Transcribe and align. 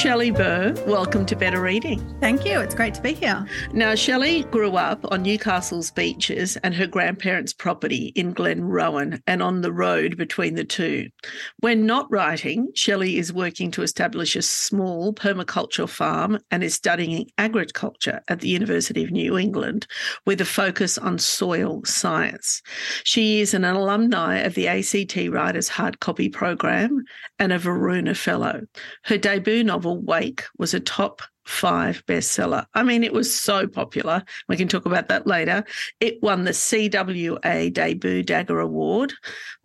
Shelley 0.00 0.30
Burr, 0.30 0.72
welcome 0.86 1.26
to 1.26 1.36
Better 1.36 1.60
Reading. 1.60 2.00
Thank 2.20 2.46
you. 2.46 2.58
It's 2.58 2.74
great 2.74 2.94
to 2.94 3.02
be 3.02 3.12
here. 3.12 3.46
Now, 3.74 3.94
Shelley 3.94 4.44
grew 4.44 4.76
up 4.76 5.04
on 5.12 5.22
Newcastle's 5.22 5.90
beaches 5.90 6.56
and 6.64 6.74
her 6.74 6.86
grandparents' 6.86 7.52
property 7.52 8.06
in 8.16 8.32
Glenrowan 8.32 9.20
and 9.26 9.42
on 9.42 9.60
the 9.60 9.70
road 9.70 10.16
between 10.16 10.54
the 10.54 10.64
two. 10.64 11.10
When 11.58 11.84
not 11.84 12.10
writing, 12.10 12.70
Shelley 12.74 13.18
is 13.18 13.30
working 13.30 13.70
to 13.72 13.82
establish 13.82 14.36
a 14.36 14.40
small 14.40 15.12
permaculture 15.12 15.86
farm 15.86 16.38
and 16.50 16.64
is 16.64 16.72
studying 16.72 17.28
agriculture 17.36 18.22
at 18.28 18.40
the 18.40 18.48
University 18.48 19.04
of 19.04 19.10
New 19.10 19.36
England 19.36 19.86
with 20.24 20.40
a 20.40 20.46
focus 20.46 20.96
on 20.96 21.18
soil 21.18 21.82
science. 21.84 22.62
She 23.04 23.42
is 23.42 23.52
an 23.52 23.66
alumni 23.66 24.38
of 24.38 24.54
the 24.54 24.66
ACT 24.66 25.30
Writers 25.30 25.68
Hard 25.68 26.00
Copy 26.00 26.30
Program 26.30 27.04
and 27.40 27.52
a 27.52 27.58
Varuna 27.58 28.14
Fellow. 28.14 28.62
Her 29.04 29.18
debut 29.18 29.64
novel, 29.64 30.00
Wake, 30.00 30.44
was 30.58 30.74
a 30.74 30.80
top 30.80 31.22
five 31.46 32.04
bestseller. 32.06 32.64
I 32.74 32.82
mean, 32.82 33.02
it 33.02 33.12
was 33.12 33.34
so 33.34 33.66
popular. 33.66 34.22
We 34.48 34.56
can 34.56 34.68
talk 34.68 34.86
about 34.86 35.08
that 35.08 35.26
later. 35.26 35.64
It 35.98 36.22
won 36.22 36.44
the 36.44 36.52
CWA 36.52 37.72
Debut 37.72 38.22
Dagger 38.22 38.60
Award, 38.60 39.14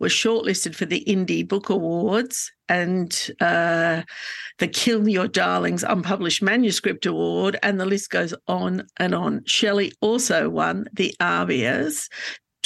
was 0.00 0.10
shortlisted 0.10 0.74
for 0.74 0.86
the 0.86 1.04
Indie 1.06 1.46
Book 1.46 1.68
Awards 1.68 2.50
and 2.68 3.30
uh, 3.40 4.02
the 4.58 4.66
Kill 4.66 5.08
Your 5.08 5.28
Darlings 5.28 5.84
Unpublished 5.84 6.42
Manuscript 6.42 7.06
Award, 7.06 7.56
and 7.62 7.78
the 7.78 7.86
list 7.86 8.10
goes 8.10 8.34
on 8.48 8.86
and 8.96 9.14
on. 9.14 9.42
Shelley 9.46 9.92
also 10.00 10.48
won 10.48 10.88
the 10.92 11.14
ABIA's 11.20 12.08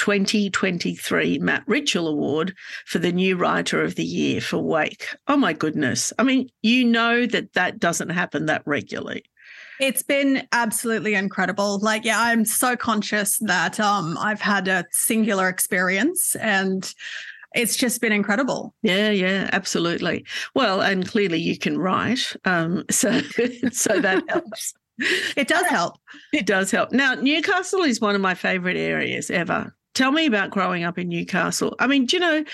2023 0.00 1.40
Matt 1.40 1.66
Richell 1.66 2.08
Award 2.08 2.54
for 2.86 2.98
the 2.98 3.12
new 3.12 3.36
writer 3.36 3.82
of 3.82 3.96
the 3.96 4.04
year 4.04 4.40
for 4.40 4.56
Wake. 4.56 5.14
Oh 5.28 5.36
my 5.36 5.52
goodness. 5.52 6.10
I 6.18 6.22
mean, 6.22 6.48
you 6.62 6.86
know 6.86 7.26
that 7.26 7.52
that 7.52 7.78
doesn't 7.78 8.08
happen 8.08 8.46
that 8.46 8.62
regularly. 8.64 9.24
It's 9.78 10.02
been 10.02 10.48
absolutely 10.52 11.12
incredible. 11.12 11.80
Like, 11.80 12.06
yeah, 12.06 12.18
I'm 12.18 12.46
so 12.46 12.78
conscious 12.78 13.36
that 13.40 13.78
um, 13.78 14.16
I've 14.16 14.40
had 14.40 14.68
a 14.68 14.86
singular 14.90 15.50
experience 15.50 16.34
and 16.36 16.90
it's 17.54 17.76
just 17.76 18.00
been 18.00 18.12
incredible. 18.12 18.74
Yeah, 18.80 19.10
yeah, 19.10 19.50
absolutely. 19.52 20.24
Well, 20.54 20.80
and 20.80 21.06
clearly 21.06 21.40
you 21.40 21.58
can 21.58 21.76
write. 21.76 22.34
Um, 22.46 22.84
so, 22.90 23.20
so 23.70 24.00
that 24.00 24.22
helps. 24.30 24.72
It 25.36 25.46
does 25.46 25.66
help. 25.66 25.96
It 26.32 26.46
does 26.46 26.70
help. 26.70 26.90
Now, 26.90 27.16
Newcastle 27.16 27.82
is 27.82 28.00
one 28.00 28.14
of 28.14 28.22
my 28.22 28.32
favorite 28.32 28.78
areas 28.78 29.30
ever. 29.30 29.74
Tell 29.94 30.12
me 30.12 30.26
about 30.26 30.50
growing 30.50 30.84
up 30.84 30.98
in 30.98 31.08
Newcastle. 31.08 31.74
I 31.80 31.88
mean, 31.88 32.06
do 32.06 32.16
you 32.16 32.20
know 32.20 32.44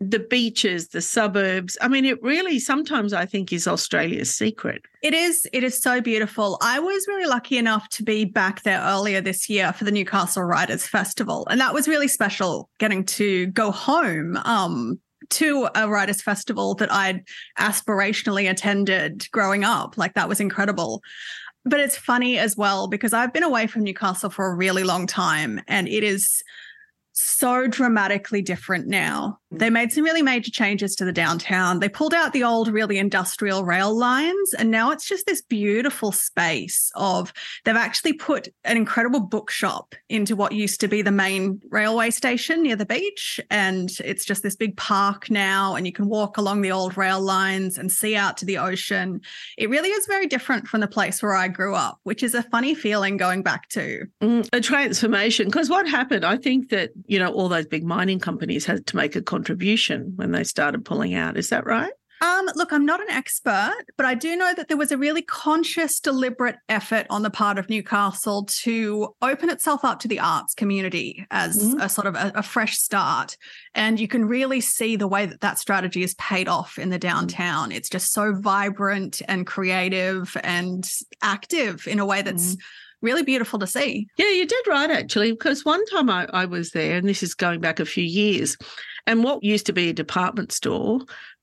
the 0.00 0.20
beaches, 0.20 0.88
the 0.88 1.00
suburbs? 1.00 1.76
I 1.80 1.88
mean, 1.88 2.04
it 2.04 2.22
really 2.22 2.60
sometimes 2.60 3.12
I 3.12 3.26
think 3.26 3.52
is 3.52 3.66
Australia's 3.66 4.34
secret. 4.34 4.82
It 5.02 5.12
is. 5.12 5.46
It 5.52 5.64
is 5.64 5.80
so 5.80 6.00
beautiful. 6.00 6.56
I 6.62 6.78
was 6.78 7.04
really 7.08 7.26
lucky 7.26 7.58
enough 7.58 7.88
to 7.90 8.04
be 8.04 8.24
back 8.24 8.62
there 8.62 8.80
earlier 8.80 9.20
this 9.20 9.50
year 9.50 9.72
for 9.72 9.84
the 9.84 9.90
Newcastle 9.90 10.44
Writers 10.44 10.86
Festival, 10.86 11.46
and 11.50 11.60
that 11.60 11.74
was 11.74 11.88
really 11.88 12.08
special. 12.08 12.70
Getting 12.78 13.04
to 13.04 13.46
go 13.46 13.72
home 13.72 14.36
um, 14.44 15.00
to 15.30 15.68
a 15.74 15.88
writers 15.88 16.22
festival 16.22 16.74
that 16.76 16.92
I'd 16.92 17.24
aspirationally 17.58 18.48
attended 18.48 19.28
growing 19.32 19.64
up. 19.64 19.96
Like 19.98 20.14
that 20.14 20.28
was 20.28 20.40
incredible. 20.40 21.02
But 21.64 21.80
it's 21.80 21.96
funny 21.96 22.38
as 22.38 22.56
well 22.56 22.88
because 22.88 23.12
I've 23.12 23.32
been 23.32 23.42
away 23.42 23.66
from 23.66 23.84
Newcastle 23.84 24.30
for 24.30 24.46
a 24.46 24.54
really 24.54 24.84
long 24.84 25.06
time 25.06 25.62
and 25.66 25.88
it 25.88 26.04
is 26.04 26.42
so 27.14 27.66
dramatically 27.66 28.42
different 28.42 28.86
now. 28.86 29.38
They 29.50 29.70
made 29.70 29.92
some 29.92 30.04
really 30.04 30.22
major 30.22 30.50
changes 30.50 30.96
to 30.96 31.04
the 31.04 31.12
downtown. 31.12 31.78
They 31.78 31.88
pulled 31.88 32.12
out 32.12 32.32
the 32.32 32.42
old, 32.42 32.68
really 32.68 32.98
industrial 32.98 33.64
rail 33.64 33.96
lines, 33.96 34.52
and 34.52 34.70
now 34.70 34.90
it's 34.90 35.06
just 35.06 35.26
this 35.26 35.40
beautiful 35.42 36.10
space 36.10 36.90
of 36.96 37.32
they've 37.64 37.76
actually 37.76 38.14
put 38.14 38.48
an 38.64 38.76
incredible 38.76 39.20
bookshop 39.20 39.94
into 40.08 40.34
what 40.34 40.52
used 40.52 40.80
to 40.80 40.88
be 40.88 41.02
the 41.02 41.12
main 41.12 41.60
railway 41.70 42.10
station 42.10 42.62
near 42.64 42.74
the 42.74 42.84
beach. 42.84 43.38
And 43.48 43.90
it's 44.04 44.24
just 44.24 44.42
this 44.42 44.56
big 44.56 44.76
park 44.76 45.30
now, 45.30 45.76
and 45.76 45.86
you 45.86 45.92
can 45.92 46.08
walk 46.08 46.36
along 46.36 46.62
the 46.62 46.72
old 46.72 46.96
rail 46.96 47.20
lines 47.20 47.78
and 47.78 47.92
see 47.92 48.16
out 48.16 48.36
to 48.38 48.44
the 48.44 48.58
ocean. 48.58 49.20
It 49.56 49.70
really 49.70 49.90
is 49.90 50.06
very 50.06 50.26
different 50.26 50.66
from 50.66 50.80
the 50.80 50.88
place 50.88 51.22
where 51.22 51.34
I 51.34 51.46
grew 51.46 51.76
up, 51.76 52.00
which 52.02 52.24
is 52.24 52.34
a 52.34 52.42
funny 52.42 52.74
feeling 52.74 53.16
going 53.16 53.42
back 53.42 53.68
to. 53.70 54.06
Mm, 54.20 54.48
a 54.52 54.60
transformation. 54.60 55.46
Because 55.46 55.70
what 55.70 55.88
happened, 55.88 56.24
I 56.24 56.36
think 56.36 56.70
that, 56.70 56.90
you 57.06 57.18
know, 57.18 57.32
all 57.32 57.48
those 57.48 57.66
big 57.66 57.84
mining 57.84 58.18
companies 58.18 58.64
had 58.64 58.86
to 58.86 58.96
make 58.96 59.16
a 59.16 59.22
contribution 59.22 60.12
when 60.16 60.32
they 60.32 60.44
started 60.44 60.84
pulling 60.84 61.14
out. 61.14 61.36
Is 61.36 61.50
that 61.50 61.66
right? 61.66 61.92
Um, 62.20 62.48
look, 62.54 62.72
I'm 62.72 62.86
not 62.86 63.02
an 63.02 63.10
expert, 63.10 63.74
but 63.98 64.06
I 64.06 64.14
do 64.14 64.34
know 64.34 64.54
that 64.54 64.68
there 64.68 64.78
was 64.78 64.90
a 64.90 64.96
really 64.96 65.20
conscious, 65.20 66.00
deliberate 66.00 66.56
effort 66.70 67.06
on 67.10 67.22
the 67.22 67.28
part 67.28 67.58
of 67.58 67.68
Newcastle 67.68 68.46
to 68.62 69.14
open 69.20 69.50
itself 69.50 69.84
up 69.84 70.00
to 70.00 70.08
the 70.08 70.20
arts 70.20 70.54
community 70.54 71.26
as 71.30 71.62
mm-hmm. 71.62 71.80
a 71.80 71.88
sort 71.88 72.06
of 72.06 72.14
a, 72.14 72.32
a, 72.36 72.42
fresh 72.42 72.78
start. 72.78 73.36
And 73.74 74.00
you 74.00 74.08
can 74.08 74.24
really 74.24 74.60
see 74.60 74.96
the 74.96 75.08
way 75.08 75.26
that 75.26 75.40
that 75.40 75.58
strategy 75.58 76.02
is 76.02 76.14
paid 76.14 76.48
off 76.48 76.78
in 76.78 76.88
the 76.88 76.98
downtown. 76.98 77.72
It's 77.72 77.90
just 77.90 78.12
so 78.12 78.32
vibrant 78.32 79.20
and 79.28 79.46
creative 79.46 80.34
and 80.42 80.88
active 81.20 81.86
in 81.86 81.98
a 81.98 82.06
way 82.06 82.22
that's. 82.22 82.52
Mm-hmm 82.52 82.64
really 83.04 83.22
beautiful 83.22 83.58
to 83.60 83.66
see. 83.66 84.08
Yeah, 84.16 84.30
you 84.30 84.46
did 84.46 84.66
right, 84.66 84.90
actually, 84.90 85.32
because 85.32 85.64
one 85.64 85.84
time 85.86 86.10
I, 86.10 86.26
I 86.32 86.46
was 86.46 86.70
there, 86.70 86.96
and 86.96 87.08
this 87.08 87.22
is 87.22 87.34
going 87.34 87.60
back 87.60 87.78
a 87.78 87.84
few 87.84 88.04
years, 88.04 88.56
and 89.06 89.22
what 89.22 89.44
used 89.44 89.66
to 89.66 89.72
be 89.72 89.90
a 89.90 89.92
department 89.92 90.50
store 90.50 91.00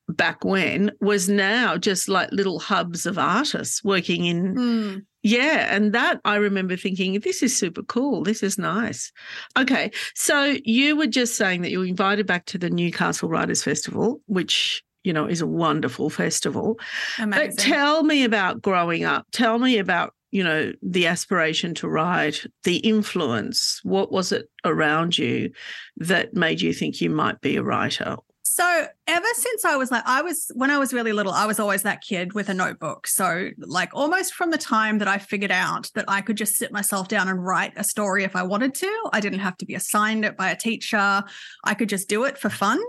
back 0.10 0.44
when 0.44 0.92
was 1.00 1.30
now 1.30 1.78
just 1.78 2.10
like 2.10 2.30
little 2.32 2.60
hubs 2.60 3.06
of 3.06 3.18
artists 3.18 3.84
working 3.84 4.26
in 4.26 4.56
mm. 4.56 5.06
yeah 5.24 5.74
and 5.74 5.94
that 5.94 6.20
i 6.26 6.36
remember 6.36 6.76
thinking 6.76 7.20
this 7.20 7.42
is 7.42 7.56
super 7.56 7.84
cool 7.84 8.24
this 8.24 8.44
is 8.44 8.58
nice 8.58 9.12
okay 9.58 9.92
so 10.16 10.56
you 10.66 10.96
were 10.96 11.08
just 11.08 11.36
saying 11.36 11.62
that 11.62 11.72
you 11.72 11.80
were 11.80 11.86
invited 11.86 12.28
back 12.28 12.46
to 12.46 12.58
the 12.58 12.70
newcastle 12.70 13.30
writers 13.30 13.64
festival 13.64 14.20
which 14.26 14.84
you 15.04 15.14
know 15.14 15.26
is 15.26 15.42
a 15.42 15.48
wonderful 15.48 16.10
festival 16.10 16.78
Amazing. 17.18 17.50
but 17.50 17.58
tell 17.58 18.04
me 18.04 18.24
about 18.24 18.62
growing 18.62 19.04
up 19.04 19.26
tell 19.32 19.60
me 19.60 19.78
about 19.78 20.14
you 20.31 20.44
know 20.44 20.72
the 20.81 21.08
aspiration 21.08 21.74
to 21.75 21.88
write 21.88 22.46
the 22.64 22.78
influence 22.78 23.80
what 23.84 24.12
was 24.12 24.31
it 24.31 24.50
around 24.66 25.18
you 25.18 25.52
that 25.97 26.34
made 26.34 26.62
you 26.62 26.74
think 26.74 27.02
you 27.02 27.09
might 27.09 27.40
be 27.41 27.58
a 27.58 27.64
writer 27.64 28.17
so 28.53 28.85
ever 29.08 29.28
since 29.34 29.64
I 29.64 29.78
was 29.78 29.91
like, 29.91 30.03
I 30.06 30.22
was 30.22 30.52
when 30.53 30.72
I 30.72 30.78
was 30.78 30.94
really 30.94 31.14
little, 31.14 31.32
I 31.32 31.46
was 31.46 31.58
always 31.58 31.84
that 31.84 32.02
kid 32.02 32.34
with 32.34 32.50
a 32.50 32.53
notebook. 32.53 33.08
So 33.08 33.52
like 33.58 33.91
almost 33.94 34.34
from 34.34 34.52
the 34.52 34.58
time 34.58 34.97
that 34.97 35.08
I 35.08 35.20
figured 35.20 35.52
out 35.52 35.90
that 35.96 36.03
I 36.09 36.20
could 36.20 36.35
just 36.35 36.56
sit 36.56 36.70
myself 36.70 37.08
down 37.08 37.29
and 37.29 37.41
write 37.41 37.72
a 37.78 37.84
story 37.85 38.26
if 38.26 38.35
I 38.35 38.44
wanted 38.44 38.76
to, 38.76 39.09
I 39.14 39.22
didn't 39.22 39.40
have 39.40 39.56
to 39.59 39.66
be 39.66 39.73
assigned 39.73 40.26
it 40.26 40.35
by 40.35 40.52
a 40.52 40.58
teacher. 40.58 41.23
I 41.64 41.73
could 41.73 41.88
just 41.88 42.09
do 42.09 42.26
it 42.26 42.38
for 42.38 42.50
fun. 42.50 42.82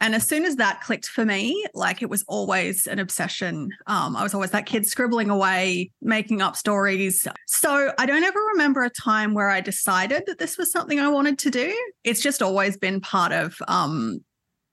And 0.00 0.14
as 0.14 0.26
soon 0.26 0.44
as 0.44 0.56
that 0.56 0.80
clicked 0.80 1.06
for 1.06 1.24
me, 1.24 1.64
like 1.74 2.02
it 2.02 2.08
was 2.08 2.24
always 2.26 2.86
an 2.86 2.98
obsession. 2.98 3.70
Um, 3.86 4.16
I 4.16 4.22
was 4.22 4.34
always 4.34 4.50
that 4.52 4.66
kid 4.66 4.86
scribbling 4.86 5.30
away, 5.30 5.90
making 6.00 6.40
up 6.40 6.56
stories. 6.56 7.26
So 7.46 7.92
I 7.98 8.06
don't 8.06 8.24
ever 8.24 8.40
remember 8.52 8.82
a 8.82 8.90
time 8.90 9.34
where 9.34 9.50
I 9.50 9.60
decided 9.60 10.24
that 10.26 10.38
this 10.38 10.56
was 10.56 10.72
something 10.72 10.98
I 10.98 11.08
wanted 11.08 11.38
to 11.40 11.50
do. 11.50 11.92
It's 12.04 12.22
just 12.22 12.42
always 12.42 12.76
been 12.76 13.00
part 13.00 13.32
of 13.32 13.56
um, 13.68 14.24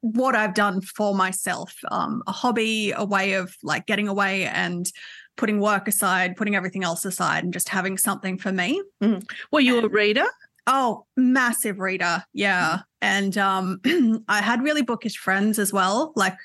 what 0.01 0.35
I've 0.35 0.53
done 0.53 0.81
for 0.81 1.13
myself 1.13 1.73
um, 1.91 2.23
a 2.27 2.31
hobby, 2.31 2.91
a 2.91 3.03
way 3.03 3.33
of 3.33 3.55
like 3.63 3.85
getting 3.85 4.07
away 4.07 4.45
and 4.45 4.89
putting 5.35 5.59
work 5.59 5.87
aside, 5.87 6.35
putting 6.35 6.55
everything 6.55 6.83
else 6.83 7.05
aside, 7.05 7.43
and 7.43 7.53
just 7.53 7.69
having 7.69 7.97
something 7.97 8.37
for 8.37 8.51
me. 8.51 8.81
Mm. 9.03 9.23
Were 9.51 9.59
you 9.59 9.77
and, 9.77 9.85
a 9.85 9.89
reader? 9.89 10.25
Oh, 10.65 11.05
massive 11.15 11.79
reader. 11.79 12.23
Yeah. 12.33 12.79
And 13.01 13.37
um, 13.37 13.79
I 14.27 14.41
had 14.41 14.63
really 14.63 14.81
bookish 14.81 15.17
friends 15.17 15.59
as 15.59 15.71
well. 15.71 16.13
Like 16.15 16.37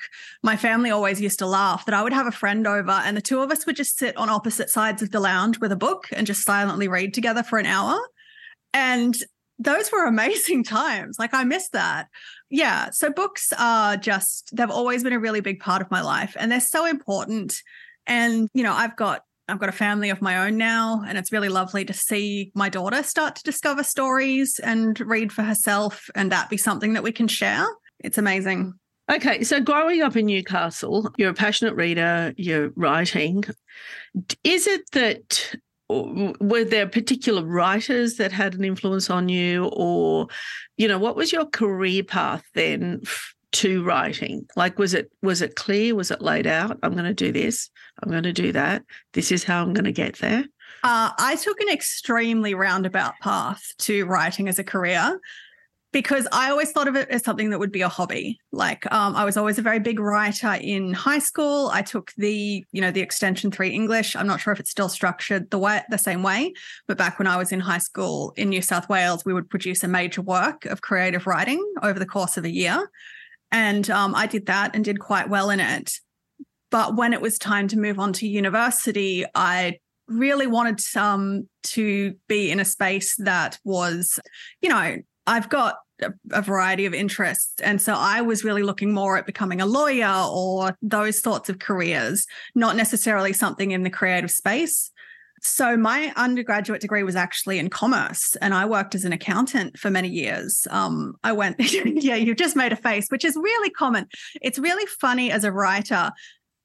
my 0.43 0.56
family 0.56 0.90
always 0.90 1.20
used 1.20 1.38
to 1.38 1.46
laugh 1.46 1.87
that 1.87 1.94
I 1.94 2.02
would 2.02 2.12
have 2.12 2.26
a 2.26 2.32
friend 2.32 2.66
over 2.66 2.90
and 2.90 3.16
the 3.16 3.22
two 3.22 3.40
of 3.40 3.50
us 3.50 3.64
would 3.66 3.76
just 3.76 3.99
sit 3.99 4.16
on 4.16 4.28
opposite 4.28 4.69
sides 4.69 5.02
of 5.02 5.10
the 5.10 5.20
lounge 5.20 5.60
with 5.60 5.72
a 5.72 5.76
book 5.76 6.08
and 6.12 6.26
just 6.26 6.44
silently 6.44 6.88
read 6.88 7.14
together 7.14 7.43
for 7.43 7.58
an 7.58 7.66
hour. 7.66 7.99
And 8.75 9.16
those 9.58 9.90
were 9.90 10.04
amazing 10.06 10.64
times. 10.64 11.16
Like 11.19 11.32
I 11.32 11.44
miss 11.44 11.69
that. 11.70 12.08
Yeah. 12.50 12.90
So 12.90 13.10
books 13.10 13.52
are 13.58 13.96
just, 13.96 14.54
they've 14.54 14.70
always 14.70 15.02
been 15.02 15.14
a 15.14 15.20
really 15.20 15.40
big 15.40 15.60
part 15.60 15.81
of 15.81 15.90
my 15.90 16.02
life 16.02 16.37
and 16.38 16.52
they're 16.52 16.60
so 16.60 16.84
important. 16.87 17.56
And, 18.06 18.49
you 18.52 18.62
know, 18.62 18.72
I've 18.72 18.96
got 18.96 19.22
I've 19.52 19.58
got 19.58 19.69
a 19.69 19.72
family 19.72 20.08
of 20.08 20.22
my 20.22 20.46
own 20.46 20.56
now, 20.56 21.04
and 21.06 21.19
it's 21.19 21.31
really 21.31 21.50
lovely 21.50 21.84
to 21.84 21.93
see 21.93 22.50
my 22.54 22.70
daughter 22.70 23.02
start 23.02 23.37
to 23.37 23.43
discover 23.43 23.84
stories 23.84 24.58
and 24.58 24.99
read 25.00 25.31
for 25.31 25.43
herself, 25.43 26.08
and 26.14 26.32
that 26.32 26.49
be 26.49 26.56
something 26.56 26.94
that 26.94 27.02
we 27.02 27.12
can 27.12 27.28
share. 27.28 27.66
It's 28.00 28.16
amazing. 28.16 28.72
Okay, 29.10 29.44
so 29.44 29.60
growing 29.60 30.00
up 30.00 30.16
in 30.16 30.25
Newcastle, 30.25 31.12
you're 31.19 31.31
a 31.31 31.34
passionate 31.34 31.75
reader, 31.75 32.32
you're 32.38 32.70
writing. 32.76 33.44
Is 34.43 34.66
it 34.66 34.90
that 34.93 35.54
were 35.90 36.64
there 36.64 36.88
particular 36.88 37.44
writers 37.44 38.16
that 38.16 38.32
had 38.32 38.54
an 38.54 38.64
influence 38.64 39.10
on 39.10 39.28
you 39.28 39.66
or 39.75 40.28
you 40.78 40.88
know 40.88 40.99
what 40.99 41.16
was 41.16 41.31
your 41.31 41.44
career 41.44 42.02
path 42.02 42.43
then 42.54 43.02
to 43.52 43.84
writing 43.84 44.46
like 44.56 44.78
was 44.78 44.94
it 44.94 45.10
was 45.22 45.43
it 45.43 45.56
clear 45.56 45.94
was 45.94 46.10
it 46.10 46.22
laid 46.22 46.46
out 46.46 46.78
i'm 46.82 46.93
going 46.93 47.04
to 47.04 47.14
do 47.14 47.31
this 47.32 47.70
i'm 48.02 48.10
going 48.10 48.22
to 48.22 48.32
do 48.32 48.52
that 48.52 48.82
this 49.12 49.31
is 49.31 49.44
how 49.44 49.62
i'm 49.62 49.72
going 49.72 49.84
to 49.84 49.93
get 49.93 50.16
there 50.19 50.44
uh, 50.84 51.10
i 51.19 51.37
took 51.37 51.60
an 51.60 51.69
extremely 51.69 52.54
roundabout 52.54 53.14
path 53.20 53.62
to 53.78 54.04
writing 54.06 54.49
as 54.49 54.58
a 54.58 54.64
career 54.64 55.19
because 55.93 56.26
I 56.32 56.50
always 56.50 56.72
thought 56.72 56.88
of 56.88 56.96
it 56.96 57.08
as 57.10 57.22
something 57.22 57.50
that 57.50 57.58
would 57.58 57.70
be 57.70 57.82
a 57.82 57.88
hobby. 57.88 58.40
Like 58.50 58.90
um, 58.93 59.14
I 59.14 59.25
was 59.25 59.37
always 59.37 59.58
a 59.58 59.62
very 59.62 59.78
big 59.78 60.00
writer 60.00 60.54
in 60.54 60.94
high 60.94 61.19
school. 61.19 61.69
I 61.72 61.82
took 61.82 62.12
the, 62.16 62.64
you 62.72 62.81
know, 62.81 62.90
the 62.90 63.02
extension 63.02 63.50
three 63.50 63.70
English. 63.70 64.16
I'm 64.16 64.26
not 64.26 64.40
sure 64.40 64.52
if 64.52 64.60
it's 64.60 64.70
still 64.70 64.88
structured 64.88 65.50
the 65.50 65.58
way 65.58 65.82
the 65.90 65.99
same 65.99 66.22
way, 66.22 66.54
but 66.88 66.96
back 66.96 67.19
when 67.19 67.28
I 67.28 67.37
was 67.37 67.52
in 67.52 67.60
high 67.60 67.78
school 67.78 68.32
in 68.37 68.49
New 68.49 68.62
South 68.62 68.88
Wales, 68.88 69.25
we 69.25 69.34
would 69.34 69.50
produce 69.50 69.84
a 69.84 69.88
major 69.88 70.22
work 70.22 70.64
of 70.64 70.81
creative 70.81 71.26
writing 71.26 71.62
over 71.82 71.99
the 71.99 72.06
course 72.06 72.37
of 72.37 72.44
a 72.44 72.50
year. 72.50 72.90
And 73.52 73.88
um, 73.90 74.14
I 74.14 74.26
did 74.26 74.46
that 74.46 74.75
and 74.75 74.84
did 74.84 74.99
quite 74.99 75.28
well 75.28 75.50
in 75.50 75.60
it. 75.60 75.93
But 76.70 76.96
when 76.96 77.12
it 77.12 77.20
was 77.20 77.37
time 77.38 77.69
to 77.69 77.78
move 77.78 77.99
on 77.99 78.14
to 78.14 78.26
university, 78.26 79.25
I 79.34 79.78
really 80.08 80.46
wanted 80.46 80.81
some 80.81 81.49
to 81.64 82.14
be 82.28 82.50
in 82.50 82.60
a 82.60 82.64
space 82.64 83.14
that 83.19 83.58
was, 83.64 84.19
you 84.62 84.70
know, 84.70 84.96
I've 85.26 85.49
got 85.49 85.76
a, 86.00 86.12
a 86.32 86.43
variety 86.43 86.87
of 86.87 86.94
interests. 86.94 87.60
And 87.60 87.81
so 87.81 87.94
I 87.94 88.22
was 88.22 88.43
really 88.43 88.62
looking 88.62 88.93
more 88.93 89.19
at 89.19 89.26
becoming 89.26 89.60
a 89.60 89.66
lawyer 89.66 90.26
or 90.28 90.76
those 90.81 91.20
sorts 91.20 91.49
of 91.49 91.58
careers, 91.58 92.26
not 92.54 92.75
necessarily 92.75 93.32
something 93.32 93.70
in 93.70 93.82
the 93.82 93.90
creative 93.90 94.31
space. 94.31 94.90
So 95.43 95.77
my 95.77 96.12
undergraduate 96.15 96.81
degree 96.81 97.03
was 97.03 97.17
actually 97.17 97.59
in 97.59 97.69
commerce, 97.69 98.37
and 98.41 98.55
I 98.55 98.65
worked 98.65 98.94
as 98.94 99.05
an 99.05 99.12
accountant 99.12 99.77
for 99.77 99.91
many 99.91 100.09
years. 100.09 100.69
Um, 100.71 101.15
I 101.25 101.33
went, 101.33 101.56
yeah, 101.85 102.15
you've 102.15 102.37
just 102.37 102.55
made 102.55 102.73
a 102.73 102.77
face, 102.77 103.06
which 103.09 103.25
is 103.25 103.35
really 103.35 103.71
common. 103.71 104.06
It's 104.41 104.59
really 104.59 104.87
funny 105.00 105.33
as 105.33 105.43
a 105.43 105.50
writer 105.50 106.12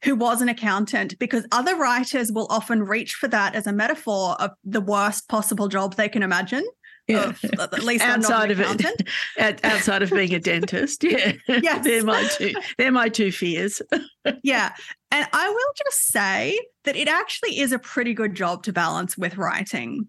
who 0.03 0.15
was 0.15 0.41
an 0.41 0.50
accountant 0.50 1.18
because 1.18 1.47
other 1.51 1.75
writers 1.75 2.31
will 2.31 2.45
often 2.51 2.83
reach 2.83 3.15
for 3.15 3.27
that 3.27 3.56
as 3.56 3.65
a 3.65 3.74
metaphor 3.74 4.35
of 4.39 4.51
the 4.63 4.81
worst 4.81 5.27
possible 5.27 5.68
job 5.68 5.95
they 5.95 6.07
can 6.07 6.21
imagine 6.21 6.63
yeah. 7.07 7.30
Of, 7.30 7.44
at 7.59 7.83
least 7.83 8.04
outside 8.04 8.51
of 8.51 8.59
it, 8.59 9.07
outside 9.63 10.04
of 10.04 10.12
being 10.12 10.33
a 10.33 10.39
dentist. 10.39 11.04
Yeah, 11.04 11.33
yes. 11.48 11.83
they're 11.83 12.04
my 12.04 12.27
two. 12.27 12.54
They're 12.77 12.92
my 12.92 13.09
two 13.09 13.31
fears. 13.31 13.81
yeah, 14.44 14.74
and 15.12 15.27
I 15.31 15.50
will 15.50 15.74
just 15.86 16.07
say 16.07 16.59
that 16.83 16.95
it 16.95 17.07
actually 17.07 17.59
is 17.59 17.71
a 17.71 17.80
pretty 17.80 18.13
good 18.13 18.36
job 18.36 18.63
to 18.63 18.74
balance 18.74 19.18
with 19.18 19.38
writing. 19.38 20.07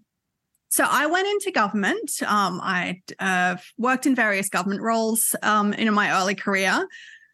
So 0.71 0.85
I 0.87 1.07
went 1.07 1.27
into 1.27 1.51
government. 1.51 2.11
Um, 2.21 2.59
I 2.61 3.01
uh, 3.17 3.55
worked 3.77 4.05
in 4.05 4.13
various 4.13 4.49
government 4.49 4.81
roles 4.81 5.35
um, 5.41 5.73
in 5.73 5.91
my 5.93 6.11
early 6.21 6.35
career. 6.35 6.85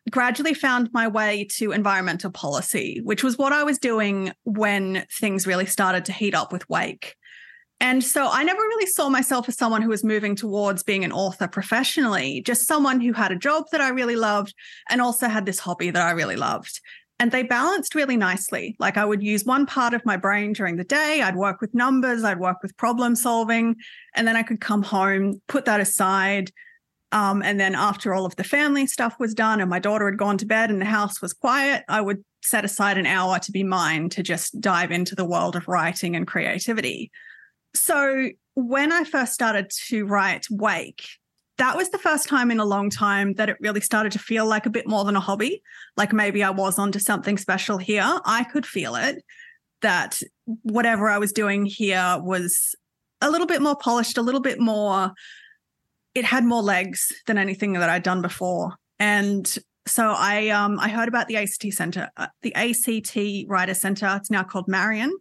Gradually 0.09 0.53
found 0.53 0.89
my 0.93 1.07
way 1.07 1.47
to 1.57 1.71
environmental 1.71 2.29
policy, 2.29 3.01
which 3.03 3.23
was 3.23 3.37
what 3.37 3.51
I 3.51 3.63
was 3.63 3.79
doing 3.79 4.31
when 4.43 5.05
things 5.11 5.47
really 5.47 5.65
started 5.65 6.05
to 6.05 6.13
heat 6.13 6.35
up 6.35 6.53
with 6.53 6.69
Wake. 6.69 7.15
And 7.79 8.03
so 8.03 8.29
I 8.31 8.43
never 8.43 8.61
really 8.61 8.85
saw 8.85 9.09
myself 9.09 9.49
as 9.49 9.57
someone 9.57 9.81
who 9.81 9.89
was 9.89 10.03
moving 10.03 10.35
towards 10.35 10.83
being 10.83 11.03
an 11.03 11.11
author 11.11 11.47
professionally, 11.47 12.41
just 12.41 12.67
someone 12.67 13.01
who 13.01 13.11
had 13.13 13.31
a 13.31 13.37
job 13.37 13.65
that 13.71 13.81
I 13.81 13.89
really 13.89 14.15
loved 14.15 14.53
and 14.89 15.01
also 15.01 15.27
had 15.27 15.45
this 15.45 15.59
hobby 15.59 15.89
that 15.89 16.01
I 16.01 16.11
really 16.11 16.37
loved. 16.37 16.79
And 17.19 17.31
they 17.31 17.43
balanced 17.43 17.95
really 17.95 18.17
nicely. 18.17 18.75
Like 18.79 18.97
I 18.97 19.05
would 19.05 19.23
use 19.23 19.45
one 19.45 19.65
part 19.65 19.93
of 19.93 20.05
my 20.05 20.17
brain 20.17 20.53
during 20.53 20.75
the 20.77 20.83
day, 20.83 21.21
I'd 21.21 21.35
work 21.35 21.61
with 21.61 21.73
numbers, 21.73 22.23
I'd 22.23 22.39
work 22.39 22.57
with 22.61 22.75
problem 22.77 23.15
solving, 23.15 23.75
and 24.15 24.27
then 24.27 24.35
I 24.35 24.43
could 24.43 24.59
come 24.59 24.83
home, 24.83 25.41
put 25.47 25.65
that 25.65 25.79
aside. 25.79 26.51
Um, 27.11 27.41
and 27.41 27.59
then 27.59 27.75
after 27.75 28.13
all 28.13 28.25
of 28.25 28.35
the 28.35 28.43
family 28.43 28.87
stuff 28.87 29.15
was 29.19 29.33
done 29.33 29.61
and 29.61 29.69
my 29.69 29.79
daughter 29.79 30.09
had 30.09 30.17
gone 30.17 30.37
to 30.39 30.45
bed 30.45 30.69
and 30.69 30.81
the 30.81 30.85
house 30.85 31.21
was 31.21 31.31
quiet, 31.31 31.83
I 31.87 32.01
would 32.01 32.23
set 32.43 32.65
aside 32.65 32.97
an 32.97 33.05
hour 33.05 33.39
to 33.39 33.51
be 33.51 33.63
mine 33.63 34.09
to 34.09 34.23
just 34.23 34.59
dive 34.59 34.91
into 34.91 35.15
the 35.15 35.25
world 35.25 35.55
of 35.55 35.67
writing 35.67 36.15
and 36.15 36.27
creativity. 36.27 37.11
So 37.75 38.29
when 38.55 38.91
I 38.91 39.03
first 39.03 39.33
started 39.33 39.69
to 39.87 40.05
write 40.05 40.47
Wake, 40.49 41.05
that 41.57 41.77
was 41.77 41.89
the 41.89 41.97
first 41.97 42.27
time 42.27 42.51
in 42.51 42.59
a 42.59 42.65
long 42.65 42.89
time 42.89 43.33
that 43.33 43.49
it 43.49 43.57
really 43.59 43.81
started 43.81 44.11
to 44.13 44.19
feel 44.19 44.45
like 44.45 44.65
a 44.65 44.69
bit 44.69 44.87
more 44.87 45.05
than 45.05 45.15
a 45.15 45.21
hobby. 45.21 45.61
Like 45.95 46.11
maybe 46.11 46.43
I 46.43 46.49
was 46.49 46.77
onto 46.77 46.99
something 46.99 47.37
special 47.37 47.77
here. 47.77 48.19
I 48.25 48.43
could 48.43 48.65
feel 48.65 48.95
it 48.95 49.23
that 49.81 50.19
whatever 50.63 51.09
I 51.09 51.17
was 51.17 51.31
doing 51.31 51.65
here 51.65 52.17
was 52.21 52.75
a 53.21 53.29
little 53.29 53.47
bit 53.47 53.61
more 53.61 53.75
polished, 53.75 54.17
a 54.17 54.21
little 54.21 54.41
bit 54.41 54.59
more, 54.59 55.11
it 56.13 56.25
had 56.25 56.43
more 56.43 56.61
legs 56.61 57.11
than 57.27 57.37
anything 57.37 57.73
that 57.73 57.89
I'd 57.89 58.03
done 58.03 58.21
before. 58.21 58.73
And 58.99 59.57
so 59.87 60.13
I 60.17 60.49
um 60.49 60.79
I 60.79 60.89
heard 60.89 61.07
about 61.07 61.27
the 61.27 61.37
ACT 61.37 61.71
Center, 61.71 62.09
uh, 62.17 62.27
the 62.41 62.55
ACT 62.55 63.47
Writer 63.47 63.73
Center. 63.73 64.13
It's 64.15 64.31
now 64.31 64.43
called 64.43 64.67
Marion. 64.67 65.13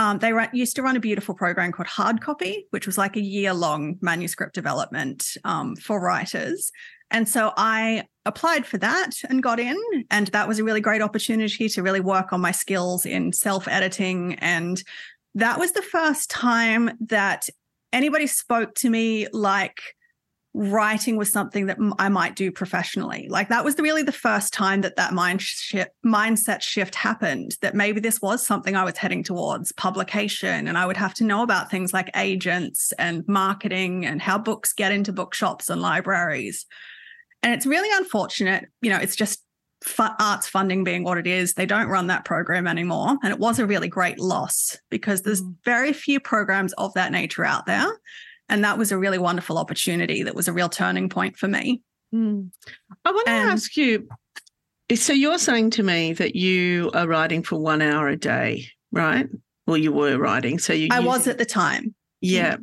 Um, 0.00 0.18
they 0.18 0.32
used 0.54 0.76
to 0.76 0.82
run 0.82 0.96
a 0.96 1.00
beautiful 1.00 1.34
program 1.34 1.72
called 1.72 1.86
Hard 1.86 2.22
Copy, 2.22 2.66
which 2.70 2.86
was 2.86 2.96
like 2.96 3.16
a 3.16 3.20
year 3.20 3.52
long 3.52 3.98
manuscript 4.00 4.54
development 4.54 5.36
um, 5.44 5.76
for 5.76 6.00
writers. 6.00 6.72
And 7.10 7.28
so 7.28 7.52
I 7.58 8.04
applied 8.24 8.64
for 8.64 8.78
that 8.78 9.10
and 9.28 9.42
got 9.42 9.60
in. 9.60 9.76
And 10.10 10.28
that 10.28 10.48
was 10.48 10.58
a 10.58 10.64
really 10.64 10.80
great 10.80 11.02
opportunity 11.02 11.68
to 11.68 11.82
really 11.82 12.00
work 12.00 12.32
on 12.32 12.40
my 12.40 12.50
skills 12.50 13.04
in 13.04 13.34
self 13.34 13.68
editing. 13.68 14.36
And 14.36 14.82
that 15.34 15.58
was 15.58 15.72
the 15.72 15.82
first 15.82 16.30
time 16.30 16.92
that 17.08 17.46
anybody 17.92 18.26
spoke 18.26 18.74
to 18.76 18.88
me 18.88 19.26
like, 19.34 19.82
writing 20.52 21.16
was 21.16 21.32
something 21.32 21.66
that 21.66 21.78
I 21.98 22.08
might 22.08 22.34
do 22.34 22.50
professionally. 22.50 23.28
Like 23.30 23.48
that 23.48 23.64
was 23.64 23.78
really 23.78 24.02
the 24.02 24.12
first 24.12 24.52
time 24.52 24.80
that 24.80 24.96
that 24.96 25.12
mind 25.12 25.40
shift, 25.40 25.90
mindset 26.04 26.60
shift 26.60 26.94
happened. 26.94 27.56
That 27.62 27.74
maybe 27.74 28.00
this 28.00 28.20
was 28.20 28.44
something 28.44 28.74
I 28.74 28.84
was 28.84 28.96
heading 28.96 29.22
towards 29.22 29.72
publication, 29.72 30.66
and 30.66 30.76
I 30.76 30.86
would 30.86 30.96
have 30.96 31.14
to 31.14 31.24
know 31.24 31.42
about 31.42 31.70
things 31.70 31.92
like 31.92 32.10
agents 32.16 32.92
and 32.98 33.24
marketing 33.28 34.04
and 34.04 34.20
how 34.20 34.38
books 34.38 34.72
get 34.72 34.92
into 34.92 35.12
bookshops 35.12 35.70
and 35.70 35.80
libraries. 35.80 36.66
And 37.42 37.54
it's 37.54 37.66
really 37.66 37.88
unfortunate. 37.96 38.66
You 38.82 38.90
know, 38.90 38.98
it's 38.98 39.16
just 39.16 39.44
arts 39.98 40.48
funding 40.48 40.84
being 40.84 41.04
what 41.04 41.16
it 41.16 41.26
is. 41.26 41.54
They 41.54 41.64
don't 41.64 41.88
run 41.88 42.08
that 42.08 42.24
program 42.24 42.66
anymore, 42.66 43.16
and 43.22 43.32
it 43.32 43.38
was 43.38 43.60
a 43.60 43.66
really 43.66 43.88
great 43.88 44.18
loss 44.18 44.76
because 44.90 45.22
there's 45.22 45.42
mm. 45.42 45.54
very 45.64 45.92
few 45.92 46.18
programs 46.18 46.72
of 46.72 46.92
that 46.94 47.12
nature 47.12 47.44
out 47.44 47.66
there. 47.66 47.86
And 48.50 48.64
that 48.64 48.76
was 48.76 48.92
a 48.92 48.98
really 48.98 49.18
wonderful 49.18 49.56
opportunity. 49.56 50.22
That 50.22 50.34
was 50.34 50.48
a 50.48 50.52
real 50.52 50.68
turning 50.68 51.08
point 51.08 51.38
for 51.38 51.48
me. 51.48 51.82
Mm. 52.14 52.50
I 53.04 53.12
want 53.12 53.26
to 53.26 53.32
and, 53.32 53.50
ask 53.50 53.76
you 53.76 54.08
so 54.96 55.12
you're 55.12 55.38
saying 55.38 55.70
to 55.70 55.82
me 55.82 56.12
that 56.14 56.34
you 56.34 56.90
are 56.94 57.06
writing 57.06 57.42
for 57.42 57.56
one 57.56 57.82
hour 57.82 58.08
a 58.08 58.16
day, 58.16 58.66
right? 58.92 59.28
Well, 59.66 59.76
you 59.76 59.92
were 59.92 60.18
writing. 60.18 60.58
So 60.58 60.72
you 60.72 60.88
I 60.90 61.00
was 61.00 61.28
at 61.28 61.38
the 61.38 61.44
time. 61.44 61.94
Yeah. 62.20 62.56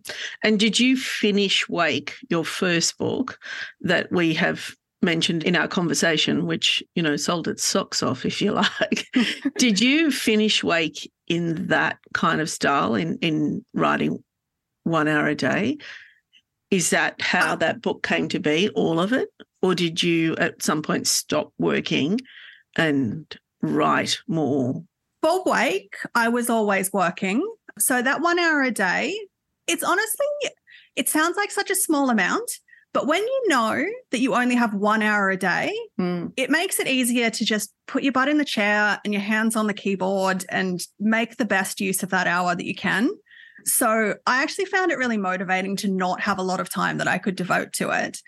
And 0.43 0.59
did 0.59 0.79
you 0.79 0.97
finish 0.97 1.67
Wake, 1.67 2.13
your 2.29 2.45
first 2.45 2.97
book 2.97 3.39
that 3.81 4.11
we 4.11 4.33
have 4.35 4.75
mentioned 5.01 5.43
in 5.43 5.55
our 5.55 5.67
conversation, 5.67 6.45
which, 6.45 6.83
you 6.95 7.01
know, 7.01 7.15
sold 7.15 7.47
its 7.47 7.63
socks 7.63 8.03
off, 8.03 8.25
if 8.25 8.41
you 8.41 8.51
like. 8.81 9.07
did 9.57 9.79
you 9.79 10.11
finish 10.11 10.63
Wake 10.63 11.11
in 11.27 11.67
that 11.67 11.97
kind 12.13 12.41
of 12.41 12.49
style 12.49 12.95
in 12.95 13.17
in 13.21 13.63
writing 13.73 14.23
one 14.87 15.07
hour 15.07 15.27
a 15.27 15.35
day. 15.35 15.77
Is 16.71 16.89
that 16.89 17.21
how 17.21 17.55
that 17.57 17.81
book 17.81 18.03
came 18.03 18.27
to 18.29 18.39
be, 18.39 18.69
all 18.69 18.99
of 18.99 19.13
it? 19.13 19.29
Or 19.61 19.73
did 19.73 20.03
you 20.03 20.35
at 20.35 20.61
some 20.61 20.81
point 20.81 21.07
stop 21.07 21.53
working 21.57 22.19
and 22.75 23.25
write 23.61 24.19
more? 24.27 24.83
For 25.21 25.43
Wake, 25.45 25.95
I 26.13 26.27
was 26.29 26.49
always 26.49 26.91
working. 26.91 27.47
So 27.79 28.01
that 28.01 28.21
one 28.21 28.37
hour 28.39 28.61
a 28.63 28.71
day, 28.71 29.17
it's 29.67 29.83
honestly, 29.83 30.25
it 30.95 31.07
sounds 31.09 31.37
like 31.37 31.51
such 31.51 31.69
a 31.71 31.75
small 31.75 32.09
amount, 32.09 32.51
But 32.93 33.05
when 33.05 33.21
you 33.21 33.43
know 33.47 33.85
that 34.11 34.19
you 34.21 34.33
only 34.33 34.55
have 34.55 34.73
one 34.73 35.03
hour 35.03 35.29
a 35.29 35.37
day, 35.37 35.71
Mm. 35.99 36.31
it 36.35 36.49
makes 36.49 36.79
it 36.79 36.87
easier 36.87 37.29
to 37.29 37.45
just 37.45 37.71
put 37.85 38.01
your 38.01 38.13
butt 38.13 38.27
in 38.29 38.39
the 38.39 38.45
chair 38.45 38.99
and 39.03 39.13
your 39.13 39.21
hands 39.21 39.55
on 39.55 39.67
the 39.67 39.73
keyboard 39.73 40.45
and 40.49 40.79
make 40.99 41.37
the 41.37 41.45
best 41.45 41.79
use 41.79 42.01
of 42.01 42.09
that 42.09 42.25
hour 42.27 42.55
that 42.55 42.65
you 42.65 42.73
can. 42.73 43.09
So 43.67 44.15
I 44.25 44.41
actually 44.41 44.65
found 44.65 44.91
it 44.91 44.97
really 44.97 45.17
motivating 45.17 45.75
to 45.77 45.89
not 45.89 46.21
have 46.21 46.39
a 46.39 46.43
lot 46.43 46.59
of 46.59 46.69
time 46.69 46.97
that 46.97 47.07
I 47.07 47.17
could 47.17 47.35
devote 47.35 47.73
to 47.73 47.89
it. 47.89 48.21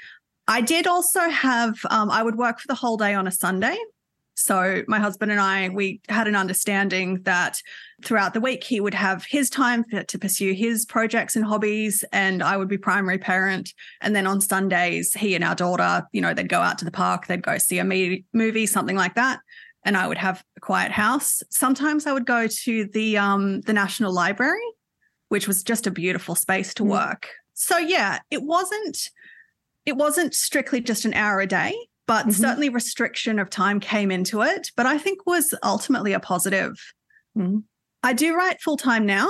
I 0.48 0.62
did 0.62 0.86
also 0.86 1.30
have, 1.30 1.76
um, 1.90 2.12
I 2.12 2.24
would 2.24 2.36
work 2.36 2.60
for 2.60 2.68
the 2.68 2.76
whole 2.76 2.98
day 2.98 3.14
on 3.14 3.26
a 3.26 3.32
Sunday. 3.32 3.78
So 4.36 4.84
my 4.88 5.00
husband 5.00 5.32
and 5.32 5.40
I, 5.40 5.68
we 5.68 6.00
had 6.08 6.28
an 6.28 6.36
understanding 6.36 7.22
that 7.24 7.62
throughout 8.06 8.34
the 8.34 8.40
week 8.40 8.64
he 8.64 8.80
would 8.80 8.94
have 8.94 9.26
his 9.26 9.50
time 9.50 9.84
to 10.08 10.18
pursue 10.18 10.54
his 10.54 10.86
projects 10.86 11.36
and 11.36 11.44
hobbies, 11.44 12.06
and 12.14 12.42
I 12.42 12.56
would 12.56 12.70
be 12.70 12.78
primary 12.78 13.18
parent. 13.18 13.74
And 14.00 14.16
then 14.16 14.26
on 14.26 14.40
Sundays, 14.40 15.14
he 15.14 15.36
and 15.36 15.44
our 15.44 15.56
daughter, 15.56 16.08
you 16.14 16.22
know, 16.22 16.34
they'd 16.34 16.48
go 16.48 16.62
out 16.62 16.78
to 16.78 16.86
the 16.86 16.92
park, 16.92 17.28
they'd 17.28 17.44
go 17.44 17.58
see 17.58 17.80
a 17.80 17.84
movie, 17.84 18.66
something 18.66 18.96
like 18.96 19.16
that, 19.16 19.40
and 19.84 19.98
I 19.98 20.08
would 20.08 20.18
have 20.18 20.42
a 20.56 20.62
quiet 20.62 20.94
house. 20.94 21.44
Sometimes 21.50 22.08
I 22.08 22.14
would 22.14 22.26
go 22.26 22.48
to 22.48 22.86
the 22.86 23.18
um, 23.18 23.60
the 23.62 23.74
National 23.74 24.14
Library, 24.14 24.64
which 25.30 25.48
was 25.48 25.64
just 25.64 25.88
a 25.88 25.92
beautiful 25.92 26.36
space 26.36 26.74
to 26.76 26.84
Mm. 26.84 26.90
work. 26.90 27.30
So 27.54 27.78
yeah, 27.78 28.20
it 28.30 28.44
wasn't 28.44 29.10
it 29.86 29.96
wasn't 29.96 30.36
strictly 30.36 30.82
just 30.82 31.06
an 31.06 31.14
hour 31.16 31.40
a 31.40 31.48
day 31.48 31.74
but 32.06 32.28
Mhm. 32.28 32.34
certainly 32.34 32.70
restriction 32.70 33.40
of 33.40 33.50
time 33.50 33.80
came 33.80 34.12
into 34.12 34.42
it 34.44 34.70
but 34.76 34.86
i 34.86 34.98
think 35.00 35.26
was 35.26 35.54
ultimately 35.64 36.14
a 36.14 36.20
positive 36.20 36.74
Mhm. 37.36 37.64
i 38.04 38.14
do 38.14 38.36
write 38.36 38.62
full 38.62 38.78
time 38.78 39.06
now 39.06 39.28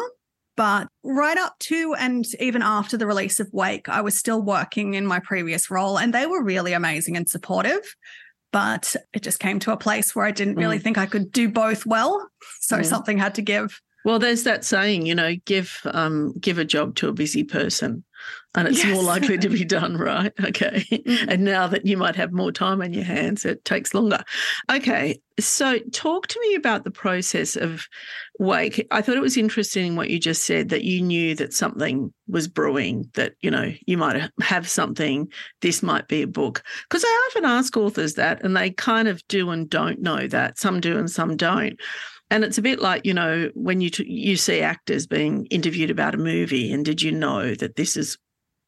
but 0.58 0.88
right 1.04 1.38
up 1.38 1.58
to 1.60 1.94
and 1.94 2.26
even 2.42 2.62
after 2.62 2.98
the 2.98 3.06
release 3.08 3.40
of 3.40 3.48
wake 3.54 3.88
i 3.88 4.02
was 4.02 4.18
still 4.20 4.42
working 4.42 4.96
in 4.96 5.06
my 5.06 5.20
previous 5.20 5.70
role 5.70 5.98
and 5.98 6.14
they 6.14 6.26
were 6.26 6.44
really 6.44 6.74
amazing 6.74 7.16
and 7.16 7.30
supportive 7.30 7.96
but 8.52 8.96
it 9.14 9.22
just 9.22 9.40
came 9.40 9.60
to 9.60 9.72
a 9.72 9.78
place 9.78 10.14
where 10.16 10.26
i 10.26 10.32
didn't 10.32 10.56
really 10.56 10.80
think 10.80 10.98
i 10.98 11.06
could 11.06 11.32
do 11.32 11.48
both 11.48 11.86
well 11.86 12.28
so 12.60 12.80
Mm. 12.80 12.86
something 12.86 13.18
had 13.18 13.36
to 13.36 13.42
give 13.44 13.80
Well, 14.06 14.20
there's 14.20 14.44
that 14.44 14.64
saying, 14.64 15.06
you 15.06 15.16
know, 15.16 15.36
give 15.46 15.82
um, 15.86 16.34
give 16.40 16.58
a 16.58 16.66
job 16.66 16.96
to 16.96 17.10
a 17.10 17.14
busy 17.14 17.44
person, 17.44 18.04
and 18.56 18.68
it's 18.68 18.86
more 18.86 19.04
likely 19.04 19.38
to 19.38 19.50
be 19.50 19.64
done, 19.66 19.96
right? 19.98 20.34
Okay. 20.44 20.84
Mm. 20.92 21.28
And 21.28 21.44
now 21.44 21.68
that 21.68 21.86
you 21.86 21.98
might 21.98 22.16
have 22.16 22.32
more 22.32 22.52
time 22.52 22.82
on 22.82 22.94
your 22.94 23.04
hands, 23.04 23.46
it 23.46 23.64
takes 23.64 23.94
longer. 23.94 24.24
Okay. 24.72 25.22
So, 25.40 25.80
talk 25.94 26.28
to 26.28 26.40
me 26.42 26.56
about 26.56 26.84
the 26.84 26.92
process 26.92 27.56
of 27.56 27.88
Wake. 28.40 28.86
I 28.92 29.02
thought 29.02 29.18
it 29.18 29.22
was 29.22 29.38
interesting 29.38 29.96
what 29.96 30.10
you 30.10 30.20
just 30.20 30.46
said 30.46 30.70
that 30.70 30.84
you 30.84 31.02
knew 31.02 31.36
that 31.36 31.54
something 31.54 32.14
was 32.28 32.48
brewing, 32.48 33.10
that, 33.14 33.34
you 33.42 33.52
know, 33.52 33.72
you 33.86 33.98
might 33.98 34.30
have 34.42 34.68
something, 34.68 35.32
this 35.62 35.84
might 35.84 36.08
be 36.08 36.24
a 36.24 36.28
book. 36.28 36.64
Because 36.90 37.04
I 37.06 37.30
often 37.30 37.46
ask 37.46 37.78
authors 37.78 38.16
that, 38.16 38.44
and 38.44 38.58
they 38.58 38.72
kind 38.72 39.08
of 39.08 39.26
do 39.28 39.50
and 39.52 39.70
don't 39.70 40.02
know 40.02 40.28
that. 40.28 40.58
Some 40.58 40.82
do 40.82 40.98
and 40.98 41.10
some 41.10 41.38
don't. 41.38 41.80
And 42.32 42.44
it's 42.44 42.58
a 42.58 42.62
bit 42.62 42.80
like 42.80 43.06
you 43.06 43.14
know 43.14 43.50
when 43.56 43.82
you 43.82 43.90
t- 43.90 44.12
you 44.12 44.36
see 44.36 44.62
actors 44.62 45.08
being 45.08 45.46
interviewed 45.48 45.90
about 45.90 46.16
a 46.16 46.20
movie, 46.20 46.72
and 46.72 46.86
did 46.86 47.02
you 47.02 47.12
know 47.12 47.56
that 47.56 47.76
this 47.76 47.98
is 47.98 48.18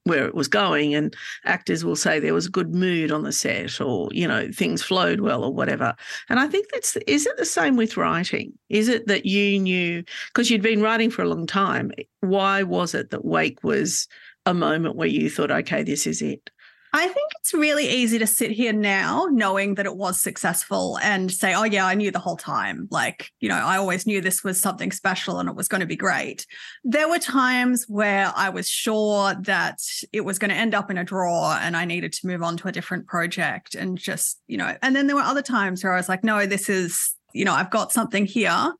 where 0.06 0.26
it 0.26 0.34
was 0.34 0.48
going? 0.48 0.96
And 0.96 1.16
actors 1.46 1.86
will 1.86 1.96
say 1.96 2.20
there 2.20 2.34
was 2.34 2.48
a 2.48 2.52
good 2.52 2.74
mood 2.74 3.12
on 3.12 3.24
the 3.24 3.32
set, 3.32 3.80
or 3.80 4.10
you 4.12 4.28
know 4.28 4.50
things 4.52 4.82
flowed 4.82 5.22
well, 5.22 5.44
or 5.44 5.54
whatever. 5.54 5.96
And 6.30 6.40
I 6.40 6.48
think 6.48 6.68
that's 6.72 6.96
is 7.08 7.26
it 7.26 7.38
the 7.38 7.46
same 7.46 7.76
with 7.76 7.98
writing? 7.98 8.54
Is 8.70 8.88
it 8.88 9.08
that 9.08 9.26
you 9.26 9.60
knew 9.60 10.04
because 10.34 10.50
you'd 10.50 10.62
been 10.62 10.82
writing 10.82 11.12
for 11.12 11.22
a 11.22 11.30
long 11.30 11.46
time? 11.46 11.92
Why 12.22 12.64
was 12.64 12.96
it 12.96 13.12
that 13.12 13.26
Wake 13.26 13.64
was 13.64 14.08
a 14.46 14.54
moment 14.54 14.96
where 14.96 15.08
you 15.08 15.30
thought, 15.30 15.52
okay, 15.52 15.84
this 15.84 16.08
is 16.08 16.22
it? 16.22 16.50
I 16.94 17.08
think 17.08 17.32
it's 17.40 17.54
really 17.54 17.88
easy 17.88 18.20
to 18.20 18.28
sit 18.28 18.52
here 18.52 18.74
now 18.74 19.28
knowing 19.32 19.76
that 19.76 19.86
it 19.86 19.96
was 19.96 20.22
successful 20.22 21.00
and 21.02 21.32
say, 21.32 21.54
oh, 21.54 21.64
yeah, 21.64 21.86
I 21.86 21.96
knew 21.96 22.12
the 22.12 22.20
whole 22.20 22.36
time. 22.36 22.90
Like, 22.92 23.32
you 23.40 23.48
know, 23.48 23.56
I 23.56 23.78
always 23.78 24.06
knew 24.06 24.20
this 24.20 24.44
was 24.44 24.60
something 24.60 24.92
special 24.92 25.40
and 25.40 25.48
it 25.48 25.56
was 25.56 25.70
going 25.70 25.80
to 25.80 25.88
be 25.88 25.96
great. 25.96 26.46
There 26.84 27.08
were 27.08 27.20
times 27.20 27.86
where 27.88 28.34
I 28.36 28.50
was 28.50 28.68
sure 28.68 29.34
that 29.36 29.80
it 30.12 30.26
was 30.26 30.38
going 30.38 30.50
to 30.50 30.58
end 30.58 30.76
up 30.76 30.92
in 30.92 30.98
a 30.98 31.06
drawer 31.06 31.54
and 31.62 31.78
I 31.78 31.86
needed 31.86 32.12
to 32.14 32.28
move 32.28 32.44
on 32.44 32.58
to 32.58 32.68
a 32.68 32.74
different 32.74 33.08
project 33.08 33.74
and 33.74 33.98
just, 33.98 34.42
you 34.48 34.58
know, 34.58 34.76
and 34.82 34.94
then 34.94 35.08
there 35.08 35.16
were 35.16 35.22
other 35.22 35.42
times 35.42 35.84
where 35.84 35.94
I 35.94 35.98
was 35.98 36.10
like, 36.10 36.26
no, 36.26 36.46
this 36.46 36.68
is, 36.68 37.14
you 37.34 37.46
know, 37.46 37.54
I've 37.54 37.72
got 37.72 37.94
something 37.94 38.26
here. 38.26 38.74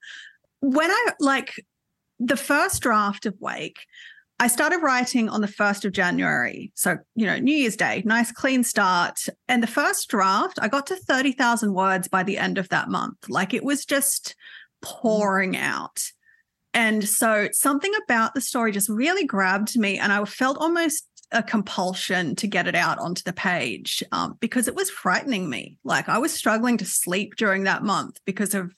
When 0.60 0.92
I 0.92 1.08
like 1.22 1.66
the 2.20 2.38
first 2.38 2.82
draft 2.82 3.26
of 3.26 3.36
Wake, 3.40 3.80
I 4.42 4.48
started 4.48 4.80
writing 4.80 5.30
on 5.30 5.42
the 5.42 5.48
1st 5.48 5.86
of 5.86 5.92
January. 5.92 6.72
So, 6.74 6.98
you 7.16 7.28
know, 7.28 7.38
New 7.38 7.54
Year's 7.54 7.76
Day, 7.76 8.02
nice 8.08 8.32
clean 8.32 8.64
start. 8.64 9.28
And 9.48 9.62
the 9.62 9.68
first 9.68 10.10
draft, 10.10 10.58
I 10.60 10.68
got 10.68 10.88
to 10.88 10.96
30,000 10.96 11.76
words 11.76 12.08
by 12.08 12.24
the 12.24 12.40
end 12.40 12.58
of 12.58 12.68
that 12.70 12.90
month. 12.90 13.30
Like 13.30 13.54
it 13.54 13.64
was 13.64 13.86
just 13.86 14.36
pouring 14.82 15.56
out. 15.56 16.04
And 16.74 17.08
so 17.08 17.50
something 17.52 17.92
about 18.04 18.34
the 18.34 18.42
story 18.42 18.72
just 18.72 18.90
really 18.90 19.28
grabbed 19.28 19.78
me. 19.78 20.00
And 20.00 20.12
I 20.12 20.26
felt 20.26 20.58
almost 20.58 21.06
a 21.32 21.44
compulsion 21.44 22.36
to 22.38 22.48
get 22.48 22.66
it 22.66 22.74
out 22.74 22.98
onto 22.98 23.22
the 23.22 23.34
page 23.34 24.04
um, 24.12 24.38
because 24.40 24.68
it 24.68 24.74
was 24.74 24.90
frightening 24.90 25.52
me. 25.52 25.78
Like 25.84 26.10
I 26.10 26.18
was 26.18 26.34
struggling 26.34 26.78
to 26.80 26.86
sleep 26.86 27.36
during 27.36 27.66
that 27.66 27.84
month 27.84 28.20
because 28.26 28.56
of 28.56 28.74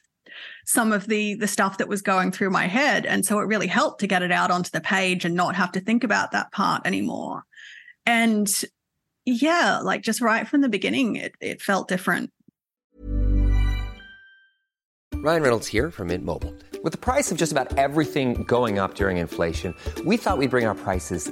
some 0.66 0.92
of 0.92 1.08
the 1.08 1.36
the 1.36 1.48
stuff 1.48 1.78
that 1.78 1.88
was 1.88 2.02
going 2.02 2.32
through 2.32 2.50
my 2.50 2.68
head. 2.68 3.06
And 3.06 3.26
so 3.26 3.40
it 3.40 3.48
really 3.48 3.68
helped 3.68 4.00
to 4.02 4.08
get 4.08 4.24
it 4.24 4.32
out 4.32 4.52
onto 4.52 4.72
the 4.72 4.82
page 4.82 5.26
and 5.26 5.36
not 5.36 5.56
have 5.56 5.72
to 5.74 5.80
think 5.80 6.04
about 6.04 6.32
that 6.32 6.52
part 6.52 6.86
anymore. 6.86 7.44
And 8.06 8.48
yeah 9.26 9.80
like 9.80 10.02
just 10.02 10.20
right 10.20 10.48
from 10.48 10.62
the 10.62 10.70
beginning 10.70 11.16
it, 11.16 11.34
it 11.40 11.62
felt 11.62 11.88
different. 11.88 12.32
Ryan 15.16 15.42
Reynolds 15.42 15.68
here 15.68 15.90
from 15.90 16.08
Mint 16.08 16.26
Mobile. 16.26 16.54
With 16.84 16.92
the 16.92 16.98
price 16.98 17.32
of 17.32 17.38
just 17.38 17.54
about 17.54 17.78
everything 17.78 18.44
going 18.44 18.78
up 18.78 18.96
during 18.96 19.18
inflation, 19.18 19.74
we 20.04 20.18
thought 20.18 20.38
we'd 20.38 20.50
bring 20.50 20.66
our 20.66 20.76
prices 20.76 21.32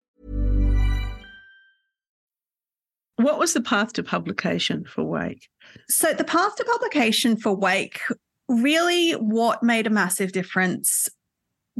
What 3.23 3.39
was 3.39 3.53
the 3.53 3.61
path 3.61 3.93
to 3.93 4.03
publication 4.03 4.85
for 4.85 5.03
Wake? 5.03 5.47
so 5.89 6.13
the 6.13 6.23
path 6.23 6.55
to 6.55 6.63
publication 6.63 7.37
for 7.37 7.55
wake 7.55 7.99
really 8.47 9.13
what 9.13 9.63
made 9.63 9.87
a 9.87 9.91
massive 9.91 10.31
difference 10.31 11.09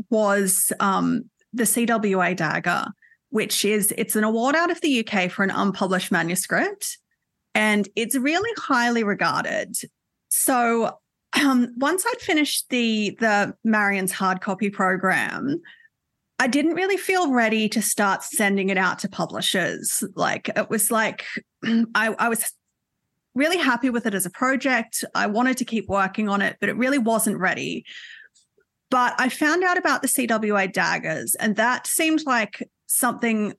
was 0.10 0.72
um, 0.80 1.30
the 1.54 1.64
cwa 1.64 2.36
dagger 2.36 2.86
which 3.30 3.64
is 3.66 3.94
it's 3.98 4.16
an 4.16 4.24
award 4.24 4.56
out 4.56 4.72
of 4.72 4.80
the 4.82 5.06
uk 5.06 5.32
for 5.32 5.44
an 5.44 5.52
unpublished 5.52 6.12
manuscript 6.12 6.98
and 7.54 7.90
it's 7.96 8.16
really 8.16 8.50
highly 8.58 9.04
regarded 9.04 9.76
so 10.30 10.98
um, 11.42 11.74
once 11.78 12.06
i'd 12.06 12.22
finished 12.22 12.70
the 12.70 13.18
the 13.20 13.54
marion's 13.64 14.12
hard 14.12 14.42
copy 14.42 14.70
program 14.70 15.62
I 16.42 16.48
didn't 16.48 16.74
really 16.74 16.98
feel 16.98 17.32
ready 17.32 17.70
to 17.70 17.84
start 17.84 18.24
sending 18.24 18.70
it 18.70 18.78
out 18.78 18.98
to 19.00 19.08
publishers. 19.08 20.04
Like 20.16 20.50
it 20.50 20.72
was 20.72 20.90
like 20.90 21.24
I, 21.64 22.16
I 22.18 22.30
was 22.30 22.52
really 23.36 23.60
happy 23.60 23.92
with 23.92 24.08
it 24.08 24.16
as 24.16 24.26
a 24.26 24.32
project. 24.32 25.06
I 25.14 25.28
wanted 25.28 25.58
to 25.58 25.66
keep 25.66 25.88
working 25.88 26.30
on 26.30 26.42
it, 26.42 26.58
but 26.60 26.68
it 26.68 26.76
really 26.78 26.98
wasn't 26.98 27.38
ready. 27.38 27.86
But 28.90 29.14
I 29.20 29.30
found 29.30 29.64
out 29.64 29.78
about 29.78 30.02
the 30.02 30.08
CWA 30.08 30.74
daggers, 30.74 31.36
and 31.36 31.58
that 31.58 31.86
seemed 31.86 32.24
like 32.26 32.68
something 32.88 33.54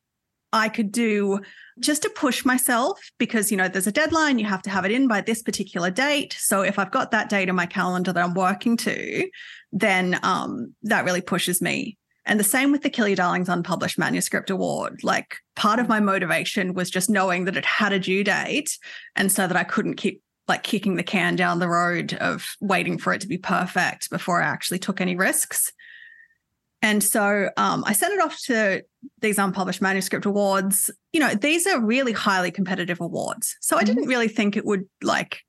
I 0.53 0.69
could 0.69 0.91
do 0.91 1.39
just 1.79 2.03
to 2.03 2.11
push 2.11 2.45
myself 2.45 3.01
because, 3.17 3.53
you 3.53 3.57
know, 3.57 3.69
there's 3.69 3.87
a 3.87 3.93
deadline, 3.93 4.41
you 4.41 4.47
have 4.47 4.62
to 4.62 4.71
have 4.71 4.85
it 4.85 4.91
in 4.91 5.07
by 5.07 5.21
this 5.21 5.41
particular 5.41 5.93
date. 5.93 6.35
So 6.37 6.62
if 6.62 6.81
I've 6.81 6.91
got 6.91 7.12
that 7.12 7.31
date 7.31 7.49
in 7.49 7.55
my 7.55 7.65
calendar 7.65 8.12
that 8.12 8.23
I'm 8.23 8.35
working 8.35 8.77
to, 8.79 9.31
then 9.71 10.19
um, 10.25 10.75
that 10.83 11.05
really 11.05 11.23
pushes 11.23 11.62
me. 11.62 11.97
And 12.25 12.38
the 12.38 12.45
same 12.45 12.71
with 12.71 12.83
the 12.83 12.91
Kill 12.91 13.09
Your 13.09 13.17
Darlings 13.17 13.49
Unpublished 13.49 13.99
Manuscript 13.99 14.50
Award. 14.50 15.02
Like 15.02 15.37
part 15.57 15.79
of 15.79 15.88
my 15.88 16.00
motivation 16.00 16.75
was 16.75 16.91
just 16.91 17.11
knowing 17.11 17.45
that 17.47 17.57
it 17.57 17.64
had 17.64 17.93
a 17.93 17.99
due 17.99 18.23
date 18.23 18.79
and 19.17 19.31
so 19.31 19.47
that 19.47 19.57
I 19.57 19.64
couldn't 19.64 19.97
keep 19.97 20.23
like 20.49 20.62
kicking 20.62 20.97
the 20.97 21.02
can 21.02 21.37
down 21.37 21.59
the 21.59 21.69
road 21.69 22.14
of 22.14 22.57
waiting 22.61 22.99
for 22.99 23.12
it 23.12 23.21
to 23.23 23.29
be 23.29 23.38
perfect 23.38 24.11
before 24.11 24.43
I 24.43 24.47
actually 24.47 24.79
took 24.79 25.00
any 25.00 25.17
risks. 25.17 25.73
And 26.83 27.02
so 27.02 27.49
um, 27.57 27.85
I 27.87 27.93
sent 27.93 28.12
it 28.12 28.21
off 28.21 28.38
to 28.47 28.83
these 29.21 29.38
unpublished 29.38 29.81
manuscript 29.81 30.26
awards. 30.26 30.91
You 31.12 31.21
know, 31.21 31.35
these 31.35 31.67
are 31.67 31.81
really 31.81 32.12
highly 32.12 32.50
competitive 32.50 33.00
awards. 33.00 33.57
So 33.61 33.76
I 33.76 33.85
didn't 33.85 34.09
really 34.09 34.26
think 34.29 34.57
it 34.57 34.67
would 34.67 34.88
like, 35.00 35.43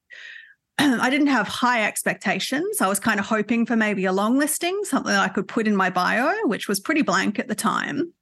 I 0.78 1.10
didn't 1.10 1.28
have 1.28 1.48
high 1.48 1.86
expectations. 1.86 2.82
I 2.82 2.88
was 2.88 3.00
kind 3.00 3.20
of 3.20 3.26
hoping 3.26 3.66
for 3.66 3.76
maybe 3.76 4.06
a 4.06 4.12
long 4.12 4.38
listing, 4.38 4.80
something 4.84 5.12
that 5.12 5.22
I 5.22 5.30
could 5.30 5.48
put 5.48 5.68
in 5.68 5.76
my 5.76 5.90
bio, 5.90 6.34
which 6.46 6.68
was 6.68 6.80
pretty 6.80 7.02
blank 7.02 7.40
at 7.40 7.48
the 7.48 7.56
time. 7.56 8.14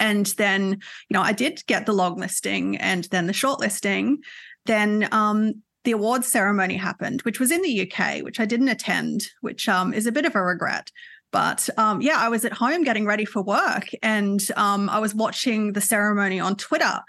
And 0.00 0.26
then, 0.26 0.70
you 0.70 1.14
know, 1.14 1.22
I 1.22 1.32
did 1.32 1.64
get 1.66 1.86
the 1.86 1.92
long 1.92 2.16
listing 2.16 2.76
and 2.78 3.04
then 3.04 3.26
the 3.26 3.32
short 3.32 3.60
listing. 3.60 4.22
Then 4.66 5.08
um, 5.12 5.62
the 5.84 5.92
awards 5.92 6.26
ceremony 6.26 6.76
happened, 6.76 7.22
which 7.22 7.38
was 7.38 7.50
in 7.50 7.62
the 7.62 7.90
UK, 7.90 8.22
which 8.22 8.40
I 8.40 8.46
didn't 8.46 8.68
attend, 8.68 9.28
which 9.42 9.68
um, 9.68 9.92
is 9.92 10.06
a 10.06 10.12
bit 10.12 10.24
of 10.24 10.34
a 10.34 10.42
regret. 10.42 10.90
But 11.32 11.68
um, 11.76 12.00
yeah, 12.00 12.16
I 12.18 12.28
was 12.28 12.44
at 12.44 12.52
home 12.52 12.82
getting 12.82 13.06
ready 13.06 13.24
for 13.24 13.42
work 13.42 13.88
and 14.02 14.40
um, 14.56 14.88
I 14.88 14.98
was 14.98 15.14
watching 15.14 15.74
the 15.74 15.80
ceremony 15.80 16.40
on 16.40 16.56
Twitter. 16.56 17.00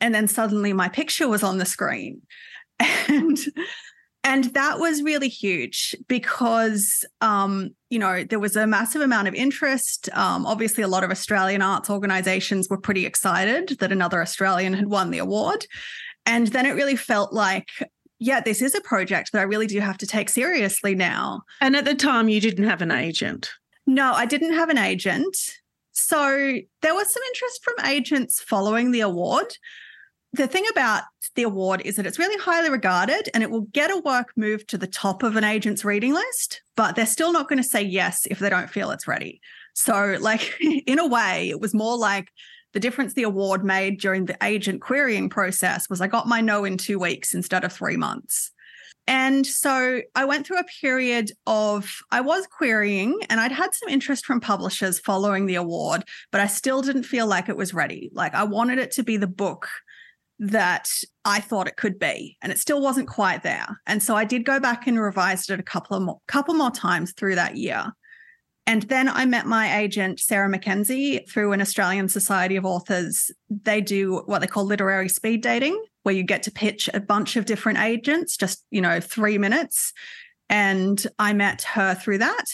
And 0.00 0.14
then 0.14 0.26
suddenly 0.26 0.72
my 0.72 0.88
picture 0.88 1.28
was 1.28 1.42
on 1.42 1.58
the 1.58 1.66
screen. 1.66 2.22
And 3.08 3.38
and 4.28 4.44
that 4.54 4.78
was 4.78 5.02
really 5.02 5.28
huge 5.28 5.96
because 6.06 7.04
um, 7.20 7.70
you 7.90 7.98
know 7.98 8.24
there 8.24 8.38
was 8.38 8.56
a 8.56 8.66
massive 8.66 9.02
amount 9.02 9.28
of 9.28 9.34
interest 9.34 10.08
um, 10.12 10.44
obviously 10.46 10.82
a 10.84 10.88
lot 10.88 11.04
of 11.04 11.10
australian 11.10 11.62
arts 11.62 11.88
organizations 11.90 12.68
were 12.68 12.80
pretty 12.80 13.04
excited 13.06 13.76
that 13.80 13.92
another 13.92 14.20
australian 14.20 14.74
had 14.74 14.88
won 14.88 15.10
the 15.10 15.18
award 15.18 15.66
and 16.26 16.48
then 16.48 16.66
it 16.66 16.72
really 16.72 16.96
felt 16.96 17.32
like 17.32 17.68
yeah 18.18 18.40
this 18.40 18.60
is 18.60 18.74
a 18.74 18.80
project 18.82 19.32
that 19.32 19.40
i 19.40 19.44
really 19.52 19.66
do 19.66 19.80
have 19.80 19.98
to 19.98 20.06
take 20.06 20.28
seriously 20.28 20.94
now 20.94 21.40
And 21.60 21.74
at 21.76 21.84
the 21.84 21.94
time, 21.94 22.28
you 22.28 22.40
didn't 22.40 22.68
have 22.68 22.82
an 22.82 22.90
agent. 22.90 23.50
no, 23.86 24.12
I 24.12 24.26
didn't 24.26 24.54
have 24.54 24.68
an 24.68 24.78
agent. 24.78 25.36
So 25.92 26.58
there 26.82 26.94
was 26.94 27.12
some 27.12 27.22
interest 27.30 27.64
from 27.64 27.86
agents 27.86 28.40
following 28.40 28.92
the 28.92 29.00
award. 29.00 29.50
The 30.34 30.46
thing 30.46 30.66
about 30.70 31.04
the 31.36 31.44
award 31.44 31.82
is 31.84 31.96
that 31.96 32.06
it's 32.06 32.18
really 32.18 32.38
highly 32.42 32.68
regarded 32.70 33.30
and 33.32 33.42
it 33.42 33.50
will 33.50 33.62
get 33.72 33.90
a 33.90 33.98
work 33.98 34.28
moved 34.36 34.68
to 34.68 34.78
the 34.78 34.86
top 34.86 35.22
of 35.22 35.36
an 35.36 35.44
agent's 35.44 35.84
reading 35.84 36.12
list, 36.12 36.62
but 36.76 36.96
they're 36.96 37.06
still 37.06 37.32
not 37.32 37.48
going 37.48 37.62
to 37.62 37.68
say 37.68 37.82
yes 37.82 38.26
if 38.30 38.38
they 38.38 38.50
don't 38.50 38.68
feel 38.68 38.90
it's 38.90 39.08
ready. 39.08 39.40
So, 39.74 40.16
like, 40.20 40.54
in 40.60 40.98
a 40.98 41.06
way, 41.06 41.48
it 41.48 41.60
was 41.60 41.72
more 41.72 41.96
like 41.96 42.28
the 42.74 42.80
difference 42.80 43.14
the 43.14 43.22
award 43.22 43.64
made 43.64 44.00
during 44.00 44.26
the 44.26 44.36
agent 44.42 44.82
querying 44.82 45.30
process 45.30 45.88
was 45.88 46.00
I 46.00 46.06
got 46.06 46.28
my 46.28 46.40
no 46.40 46.64
in 46.64 46.76
two 46.76 46.98
weeks 46.98 47.32
instead 47.32 47.64
of 47.64 47.72
three 47.72 47.96
months. 47.96 48.50
And 49.06 49.46
so 49.46 50.02
I 50.14 50.26
went 50.26 50.46
through 50.46 50.58
a 50.58 50.64
period 50.82 51.32
of, 51.46 51.90
I 52.10 52.20
was 52.20 52.46
querying 52.46 53.18
and 53.30 53.40
I'd 53.40 53.52
had 53.52 53.74
some 53.74 53.88
interest 53.88 54.26
from 54.26 54.38
publishers 54.38 54.98
following 54.98 55.46
the 55.46 55.54
award, 55.54 56.04
but 56.30 56.42
I 56.42 56.46
still 56.46 56.82
didn't 56.82 57.04
feel 57.04 57.26
like 57.26 57.48
it 57.48 57.56
was 57.56 57.72
ready. 57.72 58.10
Like 58.12 58.34
I 58.34 58.44
wanted 58.44 58.78
it 58.78 58.90
to 58.92 59.02
be 59.02 59.16
the 59.16 59.26
book 59.26 59.66
that 60.38 60.90
I 61.24 61.40
thought 61.40 61.68
it 61.68 61.76
could 61.76 61.98
be, 61.98 62.36
and 62.42 62.52
it 62.52 62.58
still 62.58 62.80
wasn't 62.80 63.08
quite 63.08 63.42
there. 63.42 63.80
And 63.86 64.02
so 64.02 64.14
I 64.14 64.24
did 64.24 64.44
go 64.44 64.60
back 64.60 64.86
and 64.86 65.00
revised 65.00 65.50
it 65.50 65.60
a 65.60 65.64
couple 65.64 65.96
of 65.96 66.02
more, 66.02 66.20
couple 66.28 66.54
more 66.54 66.70
times 66.70 67.12
through 67.12 67.34
that 67.34 67.56
year. 67.56 67.92
And 68.66 68.82
then 68.82 69.08
I 69.08 69.24
met 69.24 69.46
my 69.46 69.78
agent, 69.78 70.20
Sarah 70.20 70.48
McKenzie, 70.48 71.28
through 71.28 71.52
an 71.52 71.62
Australian 71.62 72.08
Society 72.08 72.54
of 72.56 72.66
Authors. 72.66 73.30
They 73.48 73.80
do 73.80 74.22
what 74.26 74.40
they 74.40 74.46
call 74.46 74.64
literary 74.64 75.08
speed 75.08 75.40
dating, 75.40 75.82
where 76.02 76.14
you 76.14 76.22
get 76.22 76.42
to 76.42 76.50
pitch 76.50 76.88
a 76.92 77.00
bunch 77.00 77.36
of 77.36 77.46
different 77.46 77.78
agents, 77.78 78.36
just, 78.36 78.64
you 78.70 78.82
know, 78.82 79.00
three 79.00 79.38
minutes. 79.38 79.94
And 80.50 81.04
I 81.18 81.32
met 81.32 81.62
her 81.62 81.94
through 81.94 82.18
that. 82.18 82.44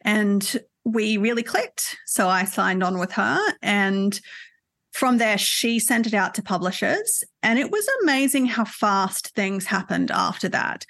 And 0.00 0.58
we 0.84 1.18
really 1.18 1.42
clicked. 1.42 1.96
So 2.06 2.28
I 2.28 2.44
signed 2.44 2.82
on 2.82 2.98
with 2.98 3.12
her. 3.12 3.38
And 3.60 4.18
from 4.98 5.18
there, 5.18 5.38
she 5.38 5.78
sent 5.78 6.08
it 6.08 6.14
out 6.14 6.34
to 6.34 6.42
publishers. 6.42 7.22
And 7.40 7.56
it 7.56 7.70
was 7.70 7.88
amazing 8.02 8.46
how 8.46 8.64
fast 8.64 9.28
things 9.36 9.64
happened 9.64 10.10
after 10.10 10.48
that. 10.48 10.84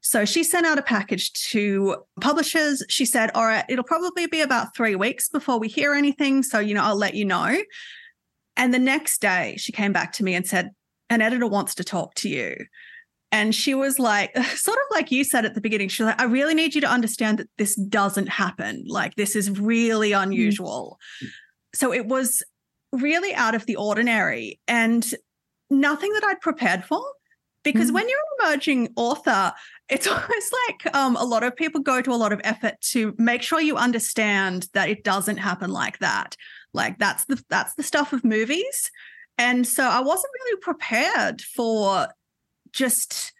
So 0.00 0.24
she 0.24 0.44
sent 0.44 0.64
out 0.64 0.78
a 0.78 0.82
package 0.82 1.30
to 1.50 1.96
publishers. 2.22 2.82
She 2.88 3.04
said, 3.04 3.30
All 3.34 3.44
right, 3.44 3.66
it'll 3.68 3.84
probably 3.84 4.26
be 4.26 4.40
about 4.40 4.74
three 4.74 4.96
weeks 4.96 5.28
before 5.28 5.60
we 5.60 5.68
hear 5.68 5.92
anything. 5.92 6.42
So, 6.42 6.58
you 6.58 6.72
know, 6.72 6.82
I'll 6.82 6.96
let 6.96 7.14
you 7.14 7.26
know. 7.26 7.54
And 8.56 8.72
the 8.72 8.78
next 8.78 9.20
day, 9.20 9.56
she 9.58 9.72
came 9.72 9.92
back 9.92 10.12
to 10.14 10.24
me 10.24 10.34
and 10.34 10.46
said, 10.46 10.70
An 11.10 11.20
editor 11.20 11.46
wants 11.46 11.74
to 11.74 11.84
talk 11.84 12.14
to 12.14 12.30
you. 12.30 12.56
And 13.30 13.54
she 13.54 13.74
was 13.74 13.98
like, 13.98 14.34
sort 14.56 14.78
of 14.78 14.84
like 14.90 15.12
you 15.12 15.22
said 15.22 15.44
at 15.44 15.54
the 15.54 15.60
beginning, 15.60 15.88
she's 15.88 16.06
like, 16.06 16.20
I 16.20 16.24
really 16.24 16.54
need 16.54 16.74
you 16.74 16.80
to 16.80 16.90
understand 16.90 17.38
that 17.38 17.50
this 17.58 17.74
doesn't 17.74 18.30
happen. 18.30 18.84
Like, 18.86 19.16
this 19.16 19.36
is 19.36 19.50
really 19.50 20.12
mm. 20.12 20.22
unusual. 20.22 20.98
So 21.74 21.92
it 21.92 22.06
was 22.06 22.42
really 22.92 23.34
out 23.34 23.54
of 23.54 23.66
the 23.66 23.76
ordinary 23.76 24.60
and 24.68 25.14
nothing 25.70 26.12
that 26.14 26.24
I'd 26.24 26.40
prepared 26.40 26.84
for. 26.84 27.02
Because 27.62 27.90
Mm. 27.90 27.94
when 27.94 28.08
you're 28.08 28.18
an 28.18 28.48
emerging 28.48 28.88
author, 28.96 29.52
it's 29.90 30.06
almost 30.06 30.54
like 30.68 30.94
um, 30.96 31.16
a 31.16 31.24
lot 31.24 31.42
of 31.42 31.54
people 31.54 31.80
go 31.82 32.00
to 32.00 32.10
a 32.12 32.16
lot 32.16 32.32
of 32.32 32.40
effort 32.42 32.80
to 32.92 33.14
make 33.18 33.42
sure 33.42 33.60
you 33.60 33.76
understand 33.76 34.68
that 34.72 34.88
it 34.88 35.04
doesn't 35.04 35.36
happen 35.36 35.70
like 35.70 35.98
that. 35.98 36.36
Like 36.72 36.98
that's 36.98 37.26
the 37.26 37.42
that's 37.50 37.74
the 37.74 37.82
stuff 37.82 38.12
of 38.12 38.24
movies. 38.24 38.90
And 39.36 39.66
so 39.66 39.84
I 39.84 40.00
wasn't 40.00 40.32
really 40.44 40.60
prepared 40.60 41.42
for 41.42 42.08
just 42.72 43.32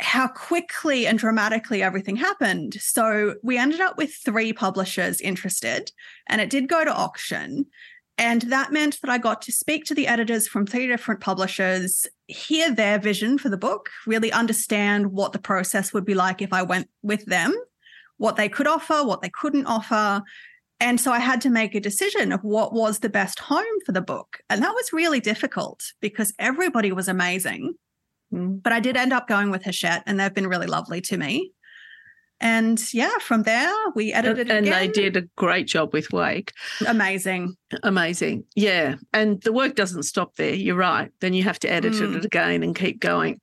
how 0.00 0.28
quickly 0.28 1.06
and 1.06 1.18
dramatically 1.18 1.82
everything 1.82 2.16
happened. 2.16 2.74
So 2.80 3.34
we 3.42 3.58
ended 3.58 3.80
up 3.80 3.98
with 3.98 4.14
three 4.14 4.52
publishers 4.52 5.20
interested, 5.20 5.92
and 6.28 6.40
it 6.40 6.50
did 6.50 6.68
go 6.68 6.84
to 6.84 6.94
auction. 6.94 7.66
And 8.20 8.42
that 8.42 8.70
meant 8.70 9.00
that 9.00 9.10
I 9.10 9.16
got 9.16 9.40
to 9.42 9.52
speak 9.52 9.86
to 9.86 9.94
the 9.94 10.06
editors 10.06 10.46
from 10.46 10.66
three 10.66 10.86
different 10.86 11.22
publishers, 11.22 12.06
hear 12.26 12.70
their 12.70 12.98
vision 12.98 13.38
for 13.38 13.48
the 13.48 13.56
book, 13.56 13.88
really 14.06 14.30
understand 14.30 15.10
what 15.12 15.32
the 15.32 15.38
process 15.38 15.94
would 15.94 16.04
be 16.04 16.12
like 16.12 16.42
if 16.42 16.52
I 16.52 16.62
went 16.62 16.90
with 17.02 17.24
them, 17.24 17.54
what 18.18 18.36
they 18.36 18.50
could 18.50 18.66
offer, 18.66 19.02
what 19.04 19.22
they 19.22 19.30
couldn't 19.30 19.64
offer. 19.64 20.22
And 20.80 21.00
so 21.00 21.12
I 21.12 21.18
had 21.18 21.40
to 21.40 21.50
make 21.50 21.74
a 21.74 21.80
decision 21.80 22.30
of 22.30 22.44
what 22.44 22.74
was 22.74 22.98
the 22.98 23.08
best 23.08 23.38
home 23.38 23.80
for 23.86 23.92
the 23.92 24.02
book. 24.02 24.40
And 24.50 24.62
that 24.62 24.74
was 24.74 24.92
really 24.92 25.20
difficult 25.20 25.80
because 26.02 26.34
everybody 26.38 26.92
was 26.92 27.08
amazing. 27.08 27.72
Mm. 28.34 28.62
But 28.62 28.74
I 28.74 28.80
did 28.80 28.98
end 28.98 29.14
up 29.14 29.28
going 29.28 29.50
with 29.50 29.64
Hachette, 29.64 30.02
and 30.06 30.20
they've 30.20 30.34
been 30.34 30.46
really 30.46 30.66
lovely 30.66 31.00
to 31.00 31.16
me. 31.16 31.52
And 32.40 32.80
yeah, 32.94 33.18
from 33.20 33.42
there 33.42 33.72
we 33.94 34.12
edited 34.12 34.48
it 34.48 34.50
and 34.50 34.66
again. 34.66 34.78
they 34.80 34.88
did 34.88 35.16
a 35.16 35.22
great 35.36 35.66
job 35.66 35.92
with 35.92 36.10
Wake. 36.12 36.52
amazing. 36.86 37.54
Amazing. 37.82 38.44
Yeah. 38.56 38.94
And 39.12 39.42
the 39.42 39.52
work 39.52 39.74
doesn't 39.74 40.04
stop 40.04 40.36
there. 40.36 40.54
You're 40.54 40.76
right. 40.76 41.10
Then 41.20 41.34
you 41.34 41.42
have 41.42 41.58
to 41.60 41.70
edit 41.70 41.92
Mm. 41.94 42.16
it 42.16 42.24
again 42.24 42.62
and 42.62 42.74
keep 42.74 43.00
going. 43.00 43.40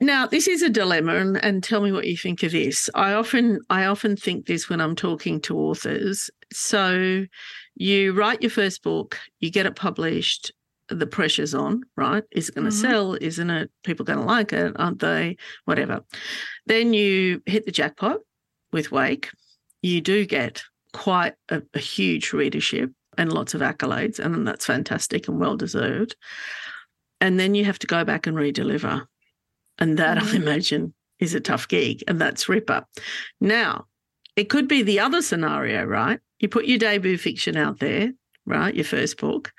Now, 0.00 0.26
this 0.28 0.46
is 0.46 0.62
a 0.62 0.68
dilemma, 0.70 1.16
and, 1.16 1.44
and 1.44 1.62
tell 1.62 1.80
me 1.80 1.90
what 1.90 2.06
you 2.06 2.16
think 2.16 2.44
of 2.44 2.52
this. 2.52 2.88
I 2.94 3.14
often 3.14 3.58
I 3.68 3.86
often 3.86 4.16
think 4.16 4.46
this 4.46 4.68
when 4.68 4.80
I'm 4.80 4.94
talking 4.94 5.40
to 5.42 5.58
authors. 5.58 6.30
So 6.52 7.24
you 7.74 8.12
write 8.12 8.40
your 8.42 8.50
first 8.50 8.82
book, 8.84 9.18
you 9.40 9.50
get 9.50 9.66
it 9.66 9.74
published, 9.76 10.52
the 10.88 11.06
pressure's 11.06 11.54
on, 11.54 11.82
right? 11.96 12.24
Is 12.32 12.48
it 12.48 12.54
going 12.54 12.66
to 12.68 12.74
Mhm. 12.74 12.80
sell? 12.80 13.14
Isn't 13.20 13.50
it? 13.50 13.70
People 13.84 14.04
going 14.04 14.18
to 14.18 14.24
like 14.24 14.52
it, 14.52 14.72
aren't 14.76 15.00
they? 15.00 15.36
Whatever. 15.64 16.04
Then 16.66 16.92
you 16.94 17.42
hit 17.46 17.66
the 17.66 17.72
jackpot 17.72 18.18
with 18.72 18.90
Wake. 18.90 19.30
You 19.82 20.00
do 20.00 20.24
get 20.24 20.62
quite 20.92 21.34
a, 21.50 21.62
a 21.74 21.78
huge 21.78 22.32
readership 22.32 22.90
and 23.16 23.32
lots 23.32 23.54
of 23.54 23.60
accolades, 23.60 24.18
and 24.18 24.46
that's 24.46 24.66
fantastic 24.66 25.28
and 25.28 25.38
well 25.38 25.56
deserved. 25.56 26.16
And 27.20 27.38
then 27.38 27.54
you 27.54 27.64
have 27.64 27.78
to 27.80 27.86
go 27.86 28.04
back 28.04 28.26
and 28.26 28.36
redeliver. 28.36 29.06
And 29.78 29.98
that, 29.98 30.18
I 30.18 30.22
Mhm. 30.22 30.34
imagine, 30.34 30.94
is 31.18 31.34
a 31.34 31.40
tough 31.40 31.68
gig, 31.68 32.02
and 32.08 32.20
that's 32.20 32.48
Ripper. 32.48 32.84
Now, 33.40 33.86
it 34.36 34.48
could 34.48 34.68
be 34.68 34.82
the 34.82 35.00
other 35.00 35.20
scenario, 35.20 35.84
right? 35.84 36.20
You 36.38 36.48
put 36.48 36.66
your 36.66 36.78
debut 36.78 37.18
fiction 37.18 37.56
out 37.56 37.80
there, 37.80 38.12
right? 38.46 38.74
Your 38.74 38.84
first 38.84 39.18
book, 39.18 39.52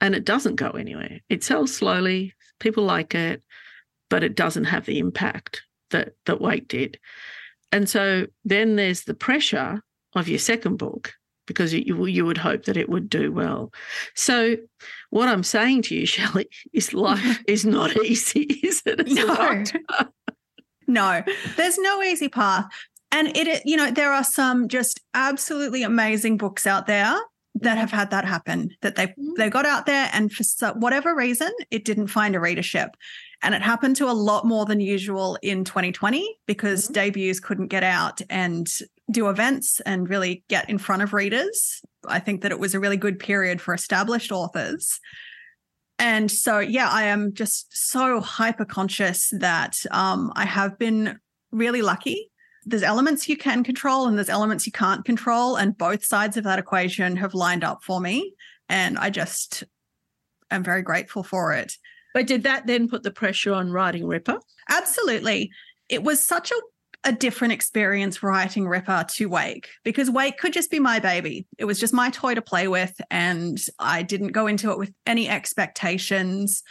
and 0.00 0.14
it 0.14 0.24
doesn't 0.24 0.56
go 0.56 0.70
anywhere. 0.70 1.20
It 1.28 1.44
sells 1.44 1.74
slowly, 1.74 2.34
people 2.58 2.84
like 2.84 3.14
it, 3.14 3.42
but 4.08 4.24
it 4.24 4.34
doesn't 4.34 4.64
have 4.64 4.86
the 4.86 4.98
impact 4.98 5.62
that, 5.90 6.14
that 6.26 6.40
Wake 6.40 6.68
did. 6.68 6.98
And 7.72 7.88
so 7.88 8.26
then 8.44 8.76
there's 8.76 9.04
the 9.04 9.14
pressure 9.14 9.82
of 10.14 10.28
your 10.28 10.38
second 10.38 10.76
book 10.76 11.12
because 11.46 11.72
you, 11.72 12.06
you 12.06 12.24
would 12.24 12.38
hope 12.38 12.64
that 12.64 12.76
it 12.76 12.88
would 12.88 13.08
do 13.10 13.32
well. 13.32 13.72
So, 14.14 14.56
what 15.10 15.28
I'm 15.28 15.42
saying 15.42 15.82
to 15.82 15.96
you, 15.96 16.06
Shelley, 16.06 16.48
is 16.72 16.94
life 16.94 17.42
is 17.46 17.64
not 17.64 17.96
easy, 18.04 18.42
is 18.62 18.82
it? 18.86 19.00
It's 19.00 19.14
No. 19.14 19.64
no, 20.86 21.22
there's 21.56 21.78
no 21.78 22.02
easy 22.02 22.28
path. 22.28 22.66
And 23.12 23.36
it, 23.36 23.62
you 23.64 23.76
know, 23.76 23.90
there 23.90 24.12
are 24.12 24.22
some 24.22 24.68
just 24.68 25.00
absolutely 25.14 25.82
amazing 25.82 26.36
books 26.36 26.66
out 26.68 26.86
there 26.86 27.18
that 27.56 27.78
have 27.78 27.90
had 27.90 28.10
that 28.10 28.24
happen. 28.24 28.70
That 28.82 28.96
they 28.96 29.14
they 29.36 29.50
got 29.50 29.66
out 29.66 29.86
there, 29.86 30.08
and 30.12 30.32
for 30.32 30.68
whatever 30.74 31.14
reason, 31.14 31.50
it 31.70 31.84
didn't 31.84 32.08
find 32.08 32.34
a 32.34 32.40
readership. 32.40 32.96
And 33.42 33.54
it 33.54 33.62
happened 33.62 33.96
to 33.96 34.10
a 34.10 34.12
lot 34.12 34.44
more 34.44 34.66
than 34.66 34.80
usual 34.80 35.38
in 35.42 35.64
2020 35.64 36.38
because 36.46 36.86
debuts 36.88 37.40
couldn't 37.40 37.68
get 37.68 37.82
out 37.82 38.20
and 38.28 38.70
do 39.10 39.30
events 39.30 39.80
and 39.80 40.10
really 40.10 40.44
get 40.48 40.68
in 40.68 40.76
front 40.76 41.02
of 41.02 41.14
readers. 41.14 41.80
I 42.06 42.18
think 42.18 42.42
that 42.42 42.52
it 42.52 42.58
was 42.58 42.74
a 42.74 42.80
really 42.80 42.98
good 42.98 43.18
period 43.18 43.60
for 43.60 43.72
established 43.72 44.30
authors. 44.30 45.00
And 45.98 46.30
so, 46.30 46.58
yeah, 46.58 46.88
I 46.90 47.04
am 47.04 47.34
just 47.34 47.66
so 47.70 48.20
hyper 48.20 48.64
conscious 48.64 49.30
that 49.38 49.76
um, 49.90 50.32
I 50.34 50.46
have 50.46 50.78
been 50.78 51.18
really 51.50 51.82
lucky. 51.82 52.29
There's 52.64 52.82
elements 52.82 53.28
you 53.28 53.36
can 53.36 53.64
control 53.64 54.06
and 54.06 54.16
there's 54.16 54.28
elements 54.28 54.66
you 54.66 54.72
can't 54.72 55.04
control. 55.04 55.56
And 55.56 55.76
both 55.76 56.04
sides 56.04 56.36
of 56.36 56.44
that 56.44 56.58
equation 56.58 57.16
have 57.16 57.34
lined 57.34 57.64
up 57.64 57.82
for 57.82 58.00
me. 58.00 58.34
And 58.68 58.98
I 58.98 59.10
just 59.10 59.64
am 60.50 60.62
very 60.62 60.82
grateful 60.82 61.22
for 61.22 61.52
it. 61.52 61.76
But 62.12 62.26
did 62.26 62.42
that 62.42 62.66
then 62.66 62.88
put 62.88 63.02
the 63.02 63.10
pressure 63.10 63.52
on 63.52 63.70
writing 63.70 64.06
Ripper? 64.06 64.38
Absolutely. 64.68 65.50
It 65.88 66.02
was 66.02 66.24
such 66.24 66.50
a, 66.50 67.08
a 67.08 67.12
different 67.12 67.52
experience 67.52 68.22
writing 68.22 68.66
Ripper 68.66 69.06
to 69.10 69.26
Wake 69.26 69.68
because 69.84 70.10
Wake 70.10 70.38
could 70.38 70.52
just 70.52 70.70
be 70.70 70.80
my 70.80 70.98
baby. 70.98 71.46
It 71.58 71.64
was 71.64 71.80
just 71.80 71.94
my 71.94 72.10
toy 72.10 72.34
to 72.34 72.42
play 72.42 72.68
with, 72.68 73.00
and 73.10 73.58
I 73.78 74.02
didn't 74.02 74.32
go 74.32 74.46
into 74.46 74.70
it 74.70 74.78
with 74.78 74.92
any 75.06 75.28
expectations. 75.28 76.62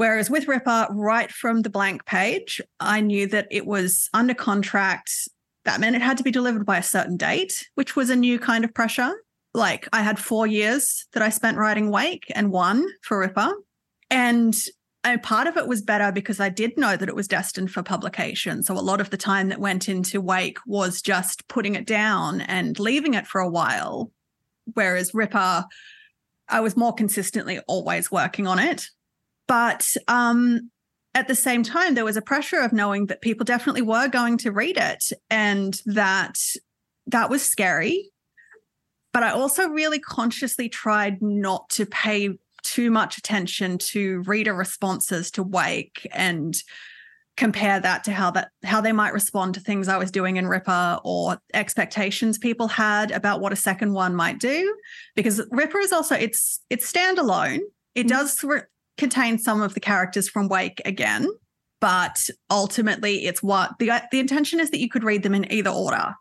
Whereas 0.00 0.30
with 0.30 0.48
Ripper, 0.48 0.86
right 0.92 1.30
from 1.30 1.60
the 1.60 1.68
blank 1.68 2.06
page, 2.06 2.58
I 2.80 3.02
knew 3.02 3.26
that 3.26 3.48
it 3.50 3.66
was 3.66 4.08
under 4.14 4.32
contract. 4.32 5.12
That 5.66 5.78
meant 5.78 5.94
it 5.94 6.00
had 6.00 6.16
to 6.16 6.22
be 6.22 6.30
delivered 6.30 6.64
by 6.64 6.78
a 6.78 6.82
certain 6.82 7.18
date, 7.18 7.68
which 7.74 7.96
was 7.96 8.08
a 8.08 8.16
new 8.16 8.38
kind 8.38 8.64
of 8.64 8.72
pressure. 8.72 9.12
Like 9.52 9.86
I 9.92 10.00
had 10.00 10.18
four 10.18 10.46
years 10.46 11.04
that 11.12 11.22
I 11.22 11.28
spent 11.28 11.58
writing 11.58 11.90
Wake 11.90 12.24
and 12.34 12.50
one 12.50 12.88
for 13.02 13.18
Ripper. 13.18 13.52
And 14.10 14.56
and 15.04 15.22
part 15.22 15.46
of 15.46 15.58
it 15.58 15.68
was 15.68 15.82
better 15.82 16.10
because 16.10 16.40
I 16.40 16.48
did 16.48 16.78
know 16.78 16.96
that 16.96 17.10
it 17.10 17.14
was 17.14 17.28
destined 17.28 17.70
for 17.70 17.82
publication. 17.82 18.62
So 18.62 18.72
a 18.72 18.80
lot 18.80 19.02
of 19.02 19.10
the 19.10 19.18
time 19.18 19.50
that 19.50 19.60
went 19.60 19.86
into 19.86 20.22
Wake 20.22 20.56
was 20.64 21.02
just 21.02 21.46
putting 21.46 21.74
it 21.74 21.86
down 21.86 22.40
and 22.40 22.80
leaving 22.80 23.12
it 23.12 23.26
for 23.26 23.42
a 23.42 23.50
while. 23.50 24.10
Whereas 24.72 25.12
Ripper, 25.12 25.66
I 26.48 26.60
was 26.60 26.74
more 26.74 26.94
consistently 26.94 27.60
always 27.68 28.10
working 28.10 28.46
on 28.46 28.58
it. 28.58 28.88
But 29.50 29.96
um, 30.06 30.70
at 31.12 31.26
the 31.26 31.34
same 31.34 31.64
time, 31.64 31.96
there 31.96 32.04
was 32.04 32.16
a 32.16 32.22
pressure 32.22 32.60
of 32.60 32.72
knowing 32.72 33.06
that 33.06 33.20
people 33.20 33.44
definitely 33.44 33.82
were 33.82 34.06
going 34.06 34.38
to 34.38 34.52
read 34.52 34.76
it 34.76 35.10
and 35.28 35.74
that 35.86 36.38
that 37.08 37.30
was 37.30 37.42
scary. 37.42 38.12
But 39.12 39.24
I 39.24 39.30
also 39.32 39.66
really 39.66 39.98
consciously 39.98 40.68
tried 40.68 41.20
not 41.20 41.68
to 41.70 41.84
pay 41.84 42.38
too 42.62 42.92
much 42.92 43.18
attention 43.18 43.78
to 43.78 44.22
reader 44.24 44.54
responses 44.54 45.32
to 45.32 45.42
Wake 45.42 46.06
and 46.12 46.54
compare 47.36 47.80
that 47.80 48.04
to 48.04 48.12
how 48.12 48.30
that 48.30 48.50
how 48.62 48.80
they 48.80 48.92
might 48.92 49.12
respond 49.12 49.54
to 49.54 49.60
things 49.60 49.88
I 49.88 49.98
was 49.98 50.12
doing 50.12 50.36
in 50.36 50.46
Ripper 50.46 51.00
or 51.02 51.38
expectations 51.54 52.38
people 52.38 52.68
had 52.68 53.10
about 53.10 53.40
what 53.40 53.52
a 53.52 53.56
second 53.56 53.94
one 53.94 54.14
might 54.14 54.38
do. 54.38 54.76
Because 55.16 55.42
Ripper 55.50 55.80
is 55.80 55.92
also 55.92 56.14
it's 56.14 56.60
it's 56.70 56.92
standalone. 56.92 57.62
It 57.96 58.06
does 58.06 58.38
re- 59.00 59.08
contain 59.08 59.38
some 59.38 59.62
of 59.62 59.74
the 59.74 59.80
characters 59.80 60.28
from 60.28 60.48
Wake 60.48 60.80
again 60.84 61.26
but 61.80 62.28
ultimately 62.50 63.24
it's 63.26 63.42
what 63.42 63.70
the 63.78 63.90
the 64.12 64.20
intention 64.20 64.60
is 64.60 64.70
that 64.70 64.80
you 64.80 64.88
could 64.88 65.04
read 65.04 65.22
them 65.22 65.34
in 65.34 65.50
either 65.52 65.70
order 65.70 66.14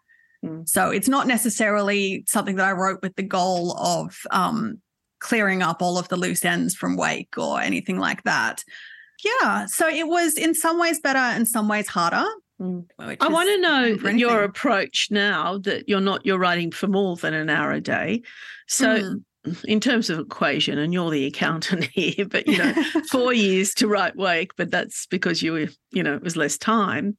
Mm. 0.45 0.69
so 0.69 0.89
it's 0.89 1.09
not 1.09 1.27
necessarily 1.27 2.23
something 2.25 2.55
that 2.55 2.65
I 2.65 2.71
wrote 2.71 3.01
with 3.01 3.13
the 3.17 3.23
goal 3.23 3.73
of 3.77 4.17
um, 4.31 4.79
clearing 5.19 5.61
up 5.61 5.81
all 5.81 5.97
of 5.97 6.07
the 6.07 6.15
loose 6.15 6.45
ends 6.45 6.73
from 6.73 6.95
Wake 6.95 7.37
or 7.37 7.59
anything 7.59 7.99
like 7.99 8.23
that. 8.23 8.63
Yeah. 9.21 9.65
So 9.65 9.89
it 9.89 10.07
was 10.07 10.37
in 10.37 10.55
some 10.55 10.79
ways 10.79 11.01
better, 11.01 11.35
in 11.37 11.45
some 11.45 11.67
ways 11.67 11.89
harder. 11.89 12.25
Mm. 12.61 12.85
I 12.97 13.27
want 13.27 13.49
to 13.49 13.59
know 13.59 14.09
your 14.11 14.43
approach 14.43 15.09
now 15.11 15.57
that 15.57 15.89
you're 15.89 15.99
not 15.99 16.25
you're 16.25 16.39
writing 16.39 16.71
for 16.71 16.87
more 16.87 17.17
than 17.17 17.33
an 17.33 17.49
hour 17.49 17.73
a 17.73 17.81
day. 17.81 18.21
So 18.69 18.87
Mm. 18.97 19.23
In 19.65 19.79
terms 19.79 20.09
of 20.09 20.19
equation, 20.19 20.77
and 20.77 20.93
you're 20.93 21.11
the 21.11 21.25
accountant 21.25 21.85
here, 21.93 22.25
but 22.25 22.47
you 22.47 22.57
know, 22.57 22.73
four 23.09 23.33
years 23.33 23.73
to 23.75 23.87
write 23.87 24.15
Wake, 24.15 24.51
but 24.57 24.71
that's 24.71 25.05
because 25.07 25.41
you 25.41 25.53
were, 25.53 25.67
you 25.91 26.03
know, 26.03 26.15
it 26.15 26.23
was 26.23 26.35
less 26.35 26.57
time. 26.57 27.17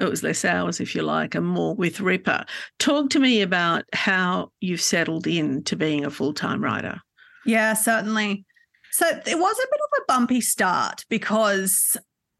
It 0.00 0.08
was 0.08 0.22
less 0.22 0.44
hours, 0.44 0.80
if 0.80 0.94
you 0.94 1.02
like, 1.02 1.34
and 1.34 1.46
more 1.46 1.74
with 1.74 2.00
Ripper. 2.00 2.44
Talk 2.78 3.10
to 3.10 3.20
me 3.20 3.42
about 3.42 3.84
how 3.92 4.50
you've 4.60 4.80
settled 4.80 5.26
in 5.26 5.62
to 5.64 5.76
being 5.76 6.04
a 6.04 6.10
full 6.10 6.32
time 6.32 6.62
writer. 6.62 7.00
Yeah, 7.44 7.74
certainly. 7.74 8.44
So 8.90 9.06
it 9.06 9.38
was 9.38 9.56
a 9.58 9.66
bit 9.70 9.80
of 9.80 10.02
a 10.02 10.04
bumpy 10.08 10.40
start 10.40 11.04
because 11.08 11.96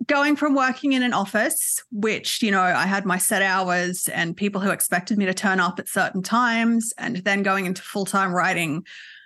going 0.06 0.36
from 0.36 0.54
working 0.54 0.92
in 0.92 1.02
an 1.02 1.12
office, 1.12 1.82
which, 1.90 2.42
you 2.42 2.50
know, 2.50 2.62
I 2.62 2.86
had 2.86 3.04
my 3.04 3.18
set 3.18 3.42
hours 3.42 4.08
and 4.08 4.36
people 4.36 4.60
who 4.60 4.70
expected 4.70 5.18
me 5.18 5.26
to 5.26 5.34
turn 5.34 5.60
up 5.60 5.78
at 5.78 5.88
certain 5.88 6.22
times, 6.22 6.92
and 6.98 7.16
then 7.18 7.42
going 7.42 7.66
into 7.66 7.82
full 7.82 8.04
time 8.04 8.32
writing, 8.32 8.84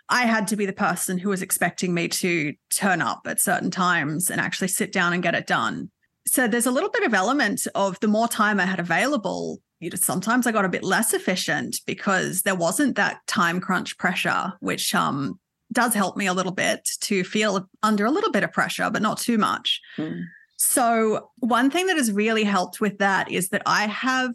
I 0.09 0.23
had 0.23 0.47
to 0.49 0.57
be 0.57 0.67
the 0.67 0.73
person 0.73 1.19
who 1.19 1.31
was 1.31 1.43
expecting 1.43 1.93
me 1.93 2.09
to 2.09 2.55
turn 2.71 3.03
up 3.03 3.23
at 3.27 3.41
certain 3.41 3.71
times 3.71 4.31
and 4.31 4.41
actually 4.41 4.69
sit 4.69 4.93
down 4.93 5.13
and 5.13 5.23
get 5.23 5.35
it 5.35 5.47
done. 5.47 5.91
So 6.27 6.49
there's 6.49 6.67
a 6.67 6.73
little 6.73 6.91
bit 6.91 7.05
of 7.05 7.15
element 7.15 7.67
of 7.75 7.99
the 8.01 8.09
more 8.09 8.29
time 8.29 8.61
I 8.61 8.67
had 8.67 8.81
available, 8.81 9.61
you 9.81 9.91
know, 9.91 9.97
sometimes 9.97 10.47
I 10.47 10.53
got 10.53 10.65
a 10.65 10.71
bit 10.71 10.85
less 10.85 11.13
efficient 11.13 11.81
because 11.87 12.43
there 12.43 12.55
wasn't 12.55 12.97
that 12.97 13.19
time 13.27 13.61
crunch 13.61 13.99
pressure, 13.99 14.53
which 14.61 14.95
um 14.95 15.39
does 15.73 15.95
help 15.95 16.17
me 16.17 16.27
a 16.27 16.33
little 16.33 16.53
bit 16.53 16.89
to 17.01 17.25
feel 17.25 17.69
under 17.83 18.05
a 18.05 18.11
little 18.11 18.31
bit 18.31 18.45
of 18.45 18.53
pressure, 18.53 18.89
but 18.91 19.03
not 19.03 19.19
too 19.19 19.37
much. 19.37 19.81
Mm. 19.99 20.25
So, 20.57 21.31
one 21.39 21.71
thing 21.71 21.87
that 21.87 21.97
has 21.97 22.11
really 22.11 22.45
helped 22.45 22.81
with 22.81 22.99
that 22.99 23.31
is 23.31 23.51
that 23.51 23.63
I 23.67 23.87
have 23.87 24.35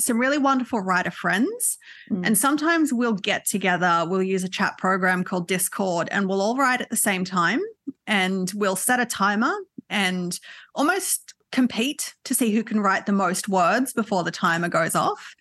some 0.00 0.18
really 0.18 0.38
wonderful 0.38 0.80
writer 0.80 1.10
friends. 1.10 1.78
Mm. 2.10 2.26
And 2.26 2.38
sometimes 2.38 2.92
we'll 2.92 3.14
get 3.14 3.46
together, 3.46 4.04
we'll 4.08 4.22
use 4.22 4.44
a 4.44 4.48
chat 4.48 4.76
program 4.78 5.24
called 5.24 5.48
Discord, 5.48 6.08
and 6.10 6.28
we'll 6.28 6.42
all 6.42 6.56
write 6.56 6.80
at 6.80 6.90
the 6.90 6.96
same 6.96 7.24
time. 7.24 7.60
And 8.06 8.52
we'll 8.54 8.76
set 8.76 9.00
a 9.00 9.06
timer 9.06 9.54
and 9.88 10.38
almost 10.74 11.34
compete 11.52 12.14
to 12.24 12.34
see 12.34 12.52
who 12.52 12.64
can 12.64 12.80
write 12.80 13.06
the 13.06 13.12
most 13.12 13.48
words 13.48 13.92
before 13.92 14.24
the 14.24 14.30
timer 14.30 14.68
goes 14.68 14.94
off. 14.94 15.34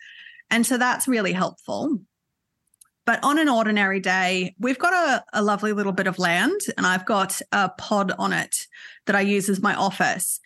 And 0.49 0.65
so 0.65 0.77
that's 0.77 1.07
really 1.07 1.33
helpful. 1.33 1.99
But 3.05 3.23
on 3.23 3.37
an 3.37 3.49
ordinary 3.49 3.99
day, 3.99 4.55
we've 4.59 4.79
got 4.79 4.93
a, 4.93 5.23
a 5.33 5.41
lovely 5.41 5.73
little 5.73 5.91
bit 5.91 6.07
of 6.07 6.19
land, 6.19 6.61
and 6.77 6.87
I've 6.87 7.05
got 7.05 7.41
a 7.51 7.69
pod 7.69 8.13
on 8.17 8.31
it 8.31 8.67
that 9.05 9.15
I 9.15 9.21
use 9.21 9.49
as 9.49 9.61
my 9.61 9.75
office. 9.75 10.39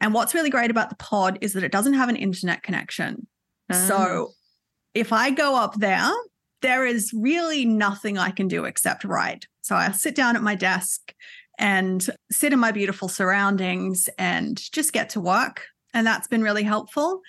And 0.00 0.14
what's 0.14 0.34
really 0.34 0.50
great 0.50 0.70
about 0.70 0.90
the 0.90 0.96
pod 0.96 1.38
is 1.40 1.54
that 1.54 1.64
it 1.64 1.72
doesn't 1.72 1.94
have 1.94 2.08
an 2.08 2.16
internet 2.16 2.62
connection. 2.62 3.26
Ah. 3.70 3.86
So 3.88 4.32
if 4.94 5.12
I 5.12 5.30
go 5.30 5.56
up 5.56 5.74
there, 5.76 6.10
there 6.62 6.86
is 6.86 7.12
really 7.12 7.64
nothing 7.64 8.16
I 8.16 8.30
can 8.30 8.48
do 8.48 8.64
except 8.64 9.04
write. 9.04 9.46
So 9.62 9.74
I 9.74 9.90
sit 9.92 10.14
down 10.14 10.36
at 10.36 10.42
my 10.42 10.54
desk 10.54 11.12
and 11.58 12.06
sit 12.30 12.52
in 12.52 12.58
my 12.58 12.72
beautiful 12.72 13.08
surroundings 13.08 14.08
and 14.18 14.60
just 14.72 14.92
get 14.92 15.10
to 15.10 15.20
work. 15.20 15.66
And 15.92 16.06
that's 16.06 16.26
been 16.26 16.42
really 16.42 16.62
helpful. 16.62 17.20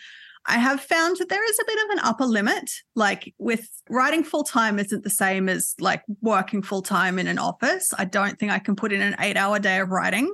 I 0.48 0.58
have 0.58 0.80
found 0.80 1.18
that 1.18 1.30
there 1.30 1.44
is 1.44 1.60
a 1.60 1.66
bit 1.66 1.84
of 1.86 1.90
an 1.92 2.00
upper 2.00 2.26
limit. 2.26 2.70
Like 2.96 3.34
with 3.38 3.68
writing 3.90 4.24
full 4.24 4.44
time 4.44 4.78
isn't 4.80 5.04
the 5.04 5.10
same 5.10 5.50
as 5.50 5.74
like 5.80 6.04
working 6.22 6.62
full 6.62 6.82
time 6.82 7.18
in 7.18 7.28
an 7.28 7.40
office. 7.40 7.94
I 7.98 8.06
don't 8.06 8.38
think 8.38 8.52
I 8.52 8.60
can 8.60 8.76
put 8.76 8.94
in 8.94 9.02
an 9.02 9.16
eight 9.20 9.38
hour 9.38 9.60
day 9.60 9.80
of 9.80 9.90
writing. 9.90 10.34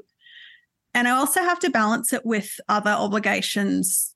And 0.94 1.08
I 1.08 1.12
also 1.12 1.42
have 1.42 1.60
to 1.60 1.70
balance 1.70 2.12
it 2.12 2.26
with 2.26 2.60
other 2.68 2.92
obligations, 2.92 4.14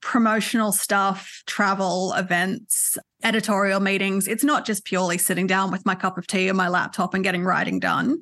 promotional 0.00 0.72
stuff, 0.72 1.42
travel, 1.46 2.12
events, 2.14 2.98
editorial 3.22 3.78
meetings. 3.78 4.26
It's 4.26 4.44
not 4.44 4.66
just 4.66 4.84
purely 4.84 5.18
sitting 5.18 5.46
down 5.46 5.70
with 5.70 5.86
my 5.86 5.94
cup 5.94 6.18
of 6.18 6.26
tea 6.26 6.48
and 6.48 6.58
my 6.58 6.68
laptop 6.68 7.14
and 7.14 7.22
getting 7.22 7.44
writing 7.44 7.78
done. 7.78 8.18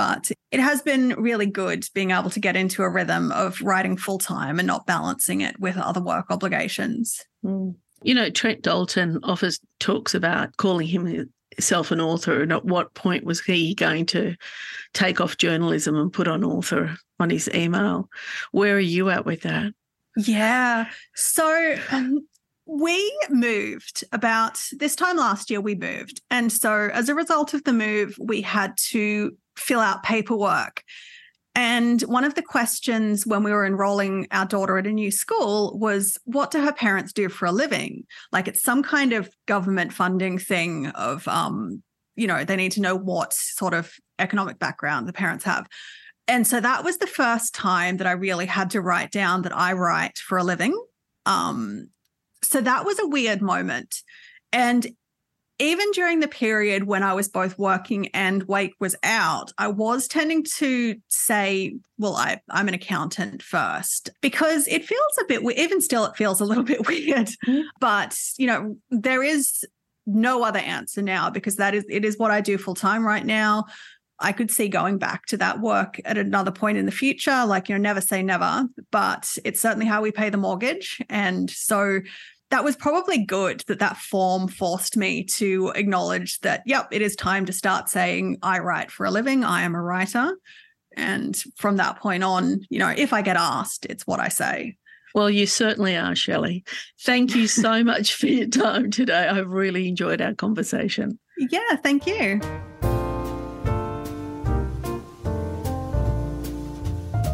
But 0.00 0.30
it 0.50 0.60
has 0.60 0.80
been 0.80 1.10
really 1.18 1.44
good 1.44 1.84
being 1.92 2.10
able 2.10 2.30
to 2.30 2.40
get 2.40 2.56
into 2.56 2.82
a 2.82 2.88
rhythm 2.88 3.30
of 3.32 3.60
writing 3.60 3.98
full 3.98 4.16
time 4.16 4.58
and 4.58 4.66
not 4.66 4.86
balancing 4.86 5.42
it 5.42 5.60
with 5.60 5.76
other 5.76 6.00
work 6.00 6.30
obligations. 6.30 7.22
Mm. 7.44 7.74
You 8.02 8.14
know, 8.14 8.30
Trent 8.30 8.62
Dalton 8.62 9.20
offers 9.22 9.60
talks 9.78 10.14
about 10.14 10.56
calling 10.56 10.86
himself 10.86 11.90
an 11.90 12.00
author, 12.00 12.40
and 12.40 12.50
at 12.50 12.64
what 12.64 12.94
point 12.94 13.24
was 13.24 13.42
he 13.42 13.74
going 13.74 14.06
to 14.06 14.36
take 14.94 15.20
off 15.20 15.36
journalism 15.36 15.94
and 15.96 16.10
put 16.10 16.28
on 16.28 16.44
author 16.44 16.96
on 17.18 17.28
his 17.28 17.50
email? 17.54 18.08
Where 18.52 18.76
are 18.76 18.80
you 18.80 19.10
at 19.10 19.26
with 19.26 19.42
that? 19.42 19.74
Yeah. 20.16 20.86
So 21.14 21.76
um, 21.90 22.26
we 22.64 23.20
moved 23.28 24.02
about 24.12 24.62
this 24.78 24.96
time 24.96 25.18
last 25.18 25.50
year 25.50 25.60
we 25.60 25.74
moved 25.74 26.22
and 26.30 26.52
so 26.52 26.88
as 26.92 27.08
a 27.08 27.14
result 27.16 27.52
of 27.52 27.64
the 27.64 27.72
move 27.72 28.16
we 28.20 28.40
had 28.40 28.76
to 28.76 29.36
fill 29.60 29.80
out 29.80 30.02
paperwork. 30.02 30.82
And 31.54 32.00
one 32.02 32.24
of 32.24 32.36
the 32.36 32.42
questions 32.42 33.26
when 33.26 33.42
we 33.42 33.50
were 33.50 33.66
enrolling 33.66 34.28
our 34.30 34.46
daughter 34.46 34.78
at 34.78 34.86
a 34.86 34.92
new 34.92 35.10
school 35.10 35.76
was 35.78 36.16
what 36.24 36.50
do 36.50 36.62
her 36.62 36.72
parents 36.72 37.12
do 37.12 37.28
for 37.28 37.46
a 37.46 37.52
living? 37.52 38.06
Like 38.30 38.46
it's 38.46 38.62
some 38.62 38.82
kind 38.82 39.12
of 39.12 39.28
government 39.46 39.92
funding 39.92 40.38
thing 40.38 40.86
of 40.88 41.26
um 41.26 41.82
you 42.16 42.26
know 42.26 42.44
they 42.44 42.56
need 42.56 42.72
to 42.72 42.80
know 42.80 42.96
what 42.96 43.32
sort 43.32 43.74
of 43.74 43.92
economic 44.18 44.58
background 44.58 45.08
the 45.08 45.12
parents 45.12 45.44
have. 45.44 45.66
And 46.28 46.46
so 46.46 46.60
that 46.60 46.84
was 46.84 46.98
the 46.98 47.08
first 47.08 47.54
time 47.54 47.96
that 47.96 48.06
i 48.06 48.12
really 48.12 48.46
had 48.46 48.70
to 48.70 48.80
write 48.80 49.10
down 49.10 49.42
that 49.42 49.56
i 49.56 49.72
write 49.72 50.18
for 50.18 50.38
a 50.38 50.44
living. 50.44 50.80
Um 51.26 51.88
so 52.42 52.60
that 52.60 52.84
was 52.84 52.98
a 53.00 53.08
weird 53.08 53.42
moment. 53.42 54.02
And 54.52 54.86
even 55.60 55.90
during 55.92 56.20
the 56.20 56.28
period 56.28 56.84
when 56.84 57.02
I 57.02 57.12
was 57.12 57.28
both 57.28 57.58
working 57.58 58.08
and 58.08 58.42
Wake 58.44 58.74
was 58.80 58.96
out, 59.02 59.52
I 59.58 59.68
was 59.68 60.08
tending 60.08 60.42
to 60.56 60.96
say, 61.08 61.76
well, 61.98 62.16
I, 62.16 62.40
I'm 62.48 62.66
an 62.66 62.74
accountant 62.74 63.42
first 63.42 64.10
because 64.22 64.66
it 64.66 64.86
feels 64.86 65.18
a 65.20 65.24
bit, 65.26 65.42
even 65.58 65.82
still, 65.82 66.06
it 66.06 66.16
feels 66.16 66.40
a 66.40 66.46
little 66.46 66.64
bit 66.72 66.86
weird. 66.88 67.28
Mm-hmm. 67.46 67.60
But, 67.78 68.18
you 68.38 68.46
know, 68.46 68.76
there 68.90 69.22
is 69.22 69.64
no 70.06 70.42
other 70.44 70.60
answer 70.60 71.02
now 71.02 71.28
because 71.28 71.56
that 71.56 71.74
is, 71.74 71.84
it 71.90 72.06
is 72.06 72.18
what 72.18 72.30
I 72.30 72.40
do 72.40 72.56
full 72.56 72.74
time 72.74 73.06
right 73.06 73.24
now. 73.24 73.66
I 74.18 74.32
could 74.32 74.50
see 74.50 74.68
going 74.68 74.98
back 74.98 75.26
to 75.26 75.36
that 75.38 75.60
work 75.60 76.00
at 76.04 76.18
another 76.18 76.50
point 76.50 76.78
in 76.78 76.86
the 76.86 76.92
future. 76.92 77.44
Like, 77.44 77.68
you 77.68 77.74
know, 77.74 77.80
never 77.80 78.00
say 78.00 78.22
never, 78.22 78.66
but 78.90 79.36
it's 79.44 79.60
certainly 79.60 79.86
how 79.86 80.02
we 80.02 80.10
pay 80.10 80.30
the 80.30 80.36
mortgage. 80.36 81.02
And 81.08 81.50
so 81.50 82.00
that 82.50 82.64
was 82.64 82.76
probably 82.76 83.18
good 83.18 83.62
that 83.68 83.78
that 83.78 83.96
form 83.96 84.48
forced 84.48 84.96
me 84.96 85.24
to 85.24 85.72
acknowledge 85.74 86.40
that, 86.40 86.62
yep, 86.66 86.88
it 86.90 87.00
is 87.00 87.16
time 87.16 87.46
to 87.46 87.52
start 87.52 87.88
saying, 87.88 88.38
I 88.42 88.58
write 88.58 88.90
for 88.90 89.06
a 89.06 89.10
living, 89.10 89.44
I 89.44 89.62
am 89.62 89.74
a 89.74 89.82
writer. 89.82 90.36
And 90.96 91.36
from 91.56 91.76
that 91.76 92.00
point 92.00 92.24
on, 92.24 92.60
you 92.68 92.80
know, 92.80 92.88
if 92.88 93.12
I 93.12 93.22
get 93.22 93.36
asked, 93.36 93.86
it's 93.86 94.06
what 94.06 94.20
I 94.20 94.28
say. 94.28 94.76
Well, 95.14 95.30
you 95.30 95.46
certainly 95.46 95.96
are, 95.96 96.14
Shelley. 96.14 96.64
Thank 97.00 97.34
you 97.34 97.46
so 97.46 97.84
much 97.84 98.14
for 98.14 98.26
your 98.26 98.48
time 98.48 98.90
today. 98.90 99.28
I've 99.28 99.50
really 99.50 99.88
enjoyed 99.88 100.20
our 100.20 100.34
conversation. 100.34 101.18
Yeah, 101.38 101.76
thank 101.76 102.06
you. 102.06 102.40